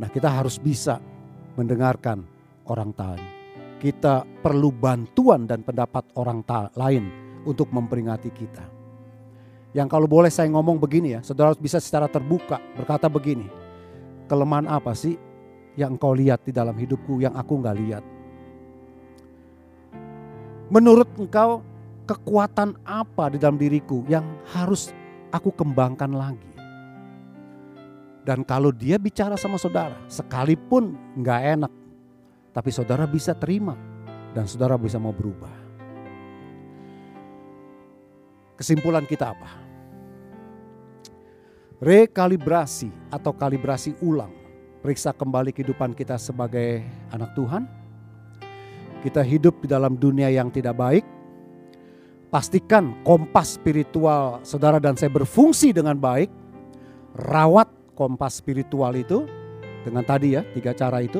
Nah 0.00 0.08
kita 0.08 0.26
harus 0.26 0.56
bisa 0.58 0.98
mendengarkan 1.54 2.24
orang 2.66 2.90
lain. 2.96 3.22
Kita 3.82 4.22
perlu 4.22 4.70
bantuan 4.70 5.44
dan 5.46 5.66
pendapat 5.66 6.06
orang 6.14 6.46
lain 6.78 7.04
untuk 7.46 7.70
memperingati 7.70 8.30
kita. 8.30 8.64
Yang 9.72 9.88
kalau 9.88 10.04
boleh 10.04 10.28
saya 10.28 10.52
ngomong 10.52 10.76
begini 10.76 11.16
ya, 11.16 11.20
saudara 11.24 11.56
bisa 11.56 11.80
secara 11.80 12.04
terbuka 12.04 12.60
berkata 12.76 13.08
begini. 13.08 13.48
Kelemahan 14.28 14.68
apa 14.68 14.92
sih 14.92 15.16
yang 15.76 15.96
engkau 15.96 16.12
lihat 16.12 16.44
di 16.44 16.52
dalam 16.52 16.76
hidupku 16.76 17.24
yang 17.24 17.32
aku 17.32 17.52
nggak 17.56 17.78
lihat? 17.80 18.04
Menurut 20.68 21.08
engkau 21.16 21.64
kekuatan 22.04 22.76
apa 22.84 23.32
di 23.32 23.38
dalam 23.40 23.56
diriku 23.56 24.04
yang 24.08 24.24
harus 24.52 24.92
aku 25.32 25.52
kembangkan 25.52 26.12
lagi? 26.12 26.52
Dan 28.22 28.46
kalau 28.46 28.70
dia 28.70 29.00
bicara 29.00 29.34
sama 29.34 29.58
saudara, 29.58 29.98
sekalipun 30.06 30.94
nggak 31.18 31.40
enak, 31.58 31.72
tapi 32.54 32.70
saudara 32.70 33.08
bisa 33.08 33.34
terima 33.34 33.74
dan 34.36 34.46
saudara 34.46 34.76
bisa 34.78 35.00
mau 35.00 35.10
berubah. 35.10 35.61
Kesimpulan 38.62 39.02
kita 39.02 39.34
apa? 39.34 39.58
Rekalibrasi 41.82 42.94
atau 43.10 43.34
kalibrasi 43.34 43.98
ulang. 43.98 44.30
Periksa 44.78 45.10
kembali 45.10 45.50
kehidupan 45.50 45.98
kita 45.98 46.14
sebagai 46.14 46.86
anak 47.10 47.34
Tuhan. 47.34 47.66
Kita 49.02 49.18
hidup 49.26 49.66
di 49.66 49.66
dalam 49.66 49.98
dunia 49.98 50.30
yang 50.30 50.46
tidak 50.54 50.78
baik. 50.78 51.02
Pastikan 52.30 53.02
kompas 53.02 53.58
spiritual 53.58 54.38
saudara 54.46 54.78
dan 54.78 54.94
saya 54.94 55.10
berfungsi 55.10 55.74
dengan 55.74 55.98
baik. 55.98 56.30
Rawat 57.18 57.66
kompas 57.98 58.38
spiritual 58.38 58.94
itu 58.94 59.26
dengan 59.82 60.06
tadi 60.06 60.38
ya 60.38 60.46
tiga 60.54 60.70
cara 60.70 61.02
itu. 61.02 61.18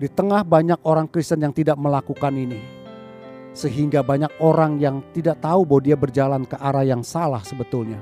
Di 0.00 0.08
tengah 0.08 0.48
banyak 0.48 0.80
orang 0.88 1.12
Kristen 1.12 1.44
yang 1.44 1.52
tidak 1.52 1.76
melakukan 1.76 2.32
ini 2.40 2.81
sehingga 3.52 4.00
banyak 4.00 4.32
orang 4.40 4.80
yang 4.80 5.04
tidak 5.12 5.44
tahu 5.44 5.68
bahwa 5.68 5.82
dia 5.84 5.96
berjalan 5.96 6.42
ke 6.48 6.56
arah 6.56 6.84
yang 6.84 7.04
salah 7.04 7.44
sebetulnya. 7.44 8.00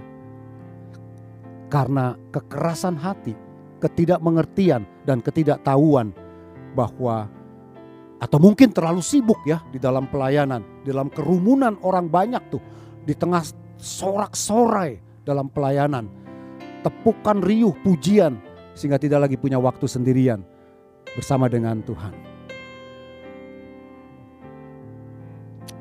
Karena 1.70 2.14
kekerasan 2.34 2.98
hati, 2.98 3.34
ketidakmengertian 3.82 4.86
dan 5.06 5.22
ketidaktahuan 5.22 6.14
bahwa 6.74 7.30
atau 8.20 8.36
mungkin 8.36 8.70
terlalu 8.70 9.02
sibuk 9.02 9.38
ya 9.46 9.62
di 9.74 9.80
dalam 9.80 10.06
pelayanan, 10.06 10.62
di 10.86 10.92
dalam 10.92 11.08
kerumunan 11.10 11.78
orang 11.82 12.06
banyak 12.06 12.42
tuh, 12.52 12.62
di 13.02 13.14
tengah 13.16 13.42
sorak-sorai 13.80 15.00
dalam 15.24 15.48
pelayanan, 15.48 16.06
tepukan 16.84 17.40
riuh 17.40 17.72
pujian 17.80 18.38
sehingga 18.76 19.00
tidak 19.00 19.26
lagi 19.26 19.36
punya 19.40 19.56
waktu 19.56 19.88
sendirian 19.88 20.44
bersama 21.16 21.48
dengan 21.48 21.80
Tuhan. 21.82 22.29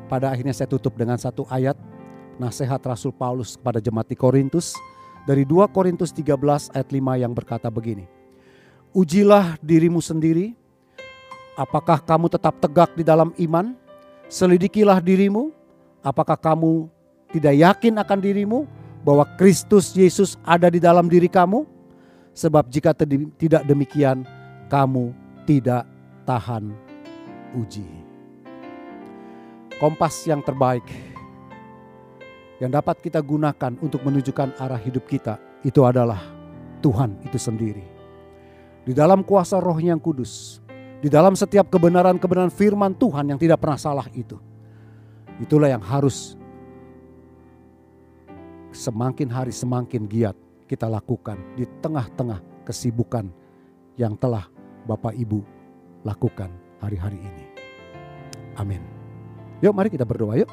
Pada 0.10 0.34
akhirnya 0.34 0.58
saya 0.58 0.66
tutup 0.66 0.98
dengan 0.98 1.22
satu 1.22 1.46
ayat 1.54 1.78
nasihat 2.42 2.82
Rasul 2.82 3.14
Paulus 3.14 3.54
kepada 3.54 3.78
jemaat 3.78 4.10
di 4.10 4.18
Korintus 4.18 4.74
dari 5.30 5.46
2 5.46 5.70
Korintus 5.70 6.10
13 6.10 6.74
ayat 6.74 6.90
5 6.90 7.22
yang 7.22 7.30
berkata 7.38 7.70
begini. 7.70 8.10
Ujilah 8.90 9.62
dirimu 9.62 10.02
sendiri, 10.02 10.58
apakah 11.54 12.02
kamu 12.02 12.26
tetap 12.26 12.58
tegak 12.58 12.90
di 12.98 13.06
dalam 13.06 13.30
iman? 13.38 13.78
Selidikilah 14.26 14.98
dirimu, 14.98 15.54
apakah 16.02 16.42
kamu 16.42 16.90
tidak 17.30 17.54
yakin 17.54 18.02
akan 18.02 18.18
dirimu 18.18 18.66
bahwa 19.06 19.30
Kristus 19.38 19.94
Yesus 19.94 20.42
ada 20.42 20.74
di 20.74 20.82
dalam 20.82 21.06
diri 21.06 21.30
kamu? 21.30 21.70
Sebab 22.34 22.66
jika 22.74 22.98
tidak 23.38 23.62
demikian, 23.62 24.26
kamu 24.74 25.14
tidak 25.46 25.86
tahan 26.26 26.74
uji 27.54 28.09
kompas 29.80 30.28
yang 30.28 30.44
terbaik 30.44 30.84
yang 32.60 32.70
dapat 32.70 33.00
kita 33.00 33.24
gunakan 33.24 33.80
untuk 33.80 34.04
menunjukkan 34.04 34.60
arah 34.60 34.78
hidup 34.78 35.08
kita 35.08 35.40
itu 35.64 35.80
adalah 35.88 36.20
Tuhan 36.84 37.16
itu 37.24 37.40
sendiri. 37.40 37.88
Di 38.84 38.92
dalam 38.92 39.24
kuasa 39.24 39.60
roh 39.64 39.80
yang 39.80 40.00
kudus, 40.00 40.60
di 41.00 41.08
dalam 41.08 41.36
setiap 41.40 41.72
kebenaran-kebenaran 41.72 42.52
firman 42.52 42.92
Tuhan 43.00 43.32
yang 43.32 43.40
tidak 43.40 43.64
pernah 43.64 43.80
salah 43.80 44.08
itu. 44.12 44.36
Itulah 45.40 45.72
yang 45.72 45.84
harus 45.84 46.36
semakin 48.76 49.32
hari 49.32 49.56
semakin 49.56 50.04
giat 50.04 50.36
kita 50.68 50.92
lakukan 50.92 51.40
di 51.56 51.64
tengah-tengah 51.80 52.68
kesibukan 52.68 53.32
yang 53.96 54.20
telah 54.20 54.52
Bapak 54.84 55.16
Ibu 55.16 55.40
lakukan 56.04 56.52
hari-hari 56.84 57.24
ini. 57.24 57.46
Amin. 58.60 58.99
Yuk 59.60 59.76
mari 59.76 59.92
kita 59.92 60.08
berdoa 60.08 60.40
yuk. 60.40 60.52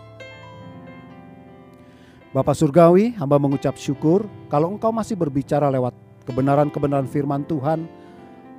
Bapak 2.35 2.59
Surgawi, 2.59 3.16
hamba 3.16 3.40
mengucap 3.40 3.79
syukur 3.79 4.27
kalau 4.51 4.75
engkau 4.75 4.92
masih 4.92 5.16
berbicara 5.16 5.71
lewat 5.73 5.95
kebenaran-kebenaran 6.27 7.09
firman 7.09 7.47
Tuhan, 7.47 7.87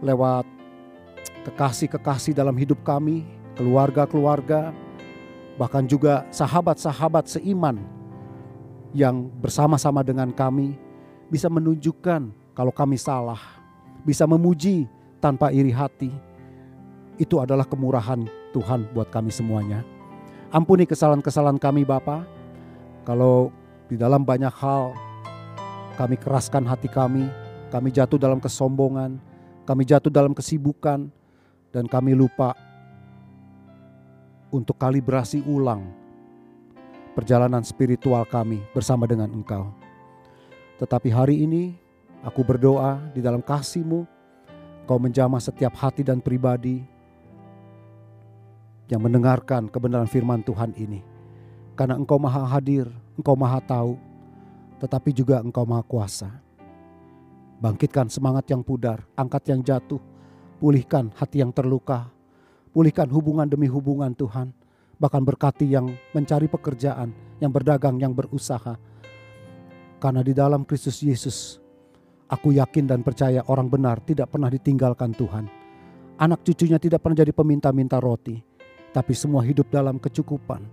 lewat 0.01 0.47
kekasih-kekasih 1.45 2.33
dalam 2.33 2.55
hidup 2.55 2.81
kami, 2.81 3.27
keluarga-keluarga, 3.59 4.71
bahkan 5.59 5.83
juga 5.85 6.25
sahabat-sahabat 6.31 7.27
seiman 7.27 7.83
yang 8.95 9.27
bersama-sama 9.43 10.01
dengan 10.01 10.31
kami 10.31 10.79
bisa 11.27 11.51
menunjukkan 11.51 12.31
kalau 12.55 12.71
kami 12.71 12.95
salah, 12.95 13.39
bisa 14.07 14.23
memuji 14.23 14.87
tanpa 15.19 15.51
iri 15.51 15.75
hati. 15.75 16.09
Itu 17.19 17.43
adalah 17.43 17.67
kemurahan 17.67 18.25
Tuhan 18.55 18.89
buat 18.95 19.11
kami 19.11 19.29
semuanya. 19.29 19.96
Ampuni 20.47 20.87
kesalahan-kesalahan 20.87 21.59
kami 21.59 21.83
Bapa. 21.83 22.23
Kalau 23.03 23.51
di 23.91 23.99
dalam 23.99 24.23
banyak 24.23 24.51
hal 24.51 24.95
kami 25.99 26.15
keraskan 26.15 26.63
hati 26.63 26.87
kami, 26.87 27.27
kami 27.67 27.91
jatuh 27.91 28.15
dalam 28.15 28.39
kesombongan, 28.39 29.19
kami 29.67 29.83
jatuh 29.83 30.11
dalam 30.11 30.31
kesibukan, 30.31 31.11
dan 31.75 31.83
kami 31.87 32.15
lupa 32.15 32.55
untuk 34.47 34.79
kalibrasi 34.79 35.43
ulang 35.43 35.83
perjalanan 37.11 37.65
spiritual 37.65 38.23
kami 38.23 38.63
bersama 38.71 39.03
dengan 39.03 39.27
Engkau. 39.35 39.67
Tetapi 40.79 41.09
hari 41.11 41.43
ini 41.43 41.75
aku 42.23 42.45
berdoa 42.45 43.03
di 43.11 43.19
dalam 43.19 43.43
kasih-Mu, 43.43 44.17
Kau 44.87 44.95
menjamah 44.95 45.43
setiap 45.43 45.75
hati 45.75 45.99
dan 45.99 46.23
pribadi 46.23 46.79
yang 48.87 49.03
mendengarkan 49.03 49.67
kebenaran 49.67 50.07
firman 50.07 50.41
Tuhan 50.43 50.71
ini. 50.79 51.03
Karena 51.77 51.99
engkau 51.99 52.17
maha 52.17 52.47
hadir, 52.47 52.89
engkau 53.19 53.35
maha 53.37 53.61
tahu, 53.61 53.99
tetapi 54.81 55.13
juga 55.13 55.43
engkau 55.43 55.67
maha 55.67 55.83
kuasa. 55.85 56.31
Bangkitkan 57.61 58.07
semangat 58.09 58.49
yang 58.49 58.63
pudar, 58.63 59.03
angkat 59.13 59.51
yang 59.51 59.61
jatuh, 59.61 60.01
pulihkan 60.57 61.11
hati 61.13 61.43
yang 61.43 61.51
terluka, 61.53 62.09
pulihkan 62.71 63.09
hubungan 63.11 63.45
demi 63.45 63.67
hubungan 63.69 64.13
Tuhan, 64.15 64.55
bahkan 64.97 65.21
berkati 65.21 65.67
yang 65.67 65.93
mencari 66.15 66.49
pekerjaan, 66.49 67.13
yang 67.43 67.51
berdagang, 67.53 68.01
yang 68.01 68.13
berusaha. 68.15 68.77
Karena 69.97 70.21
di 70.21 70.33
dalam 70.33 70.65
Kristus 70.65 71.01
Yesus, 71.01 71.57
aku 72.29 72.53
yakin 72.53 72.85
dan 72.85 73.01
percaya 73.01 73.41
orang 73.49 73.69
benar 73.69 74.01
tidak 74.05 74.29
pernah 74.29 74.49
ditinggalkan 74.49 75.13
Tuhan. 75.17 75.45
Anak 76.17 76.41
cucunya 76.45 76.81
tidak 76.81 77.05
pernah 77.05 77.21
jadi 77.21 77.33
peminta-minta 77.33 78.01
roti 78.01 78.46
tapi 78.97 79.13
semua 79.13 79.45
hidup 79.45 79.69
dalam 79.69 80.01
kecukupan, 80.01 80.65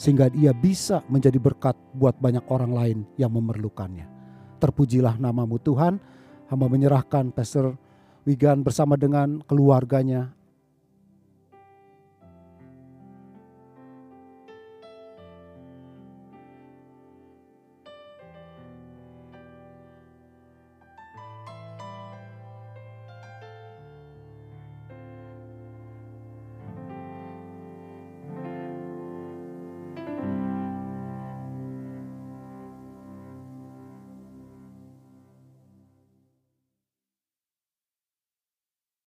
sehingga 0.00 0.32
ia 0.32 0.56
bisa 0.56 1.04
menjadi 1.12 1.36
berkat 1.36 1.76
buat 1.92 2.16
banyak 2.16 2.48
orang 2.48 2.72
lain 2.72 2.98
yang 3.20 3.28
memerlukannya. 3.36 4.08
Terpujilah 4.56 5.20
namamu 5.20 5.60
Tuhan, 5.60 6.00
hamba 6.48 6.66
menyerahkan 6.72 7.36
Pastor 7.36 7.76
Wigan 8.24 8.64
bersama 8.64 8.96
dengan 8.96 9.44
keluarganya, 9.44 10.32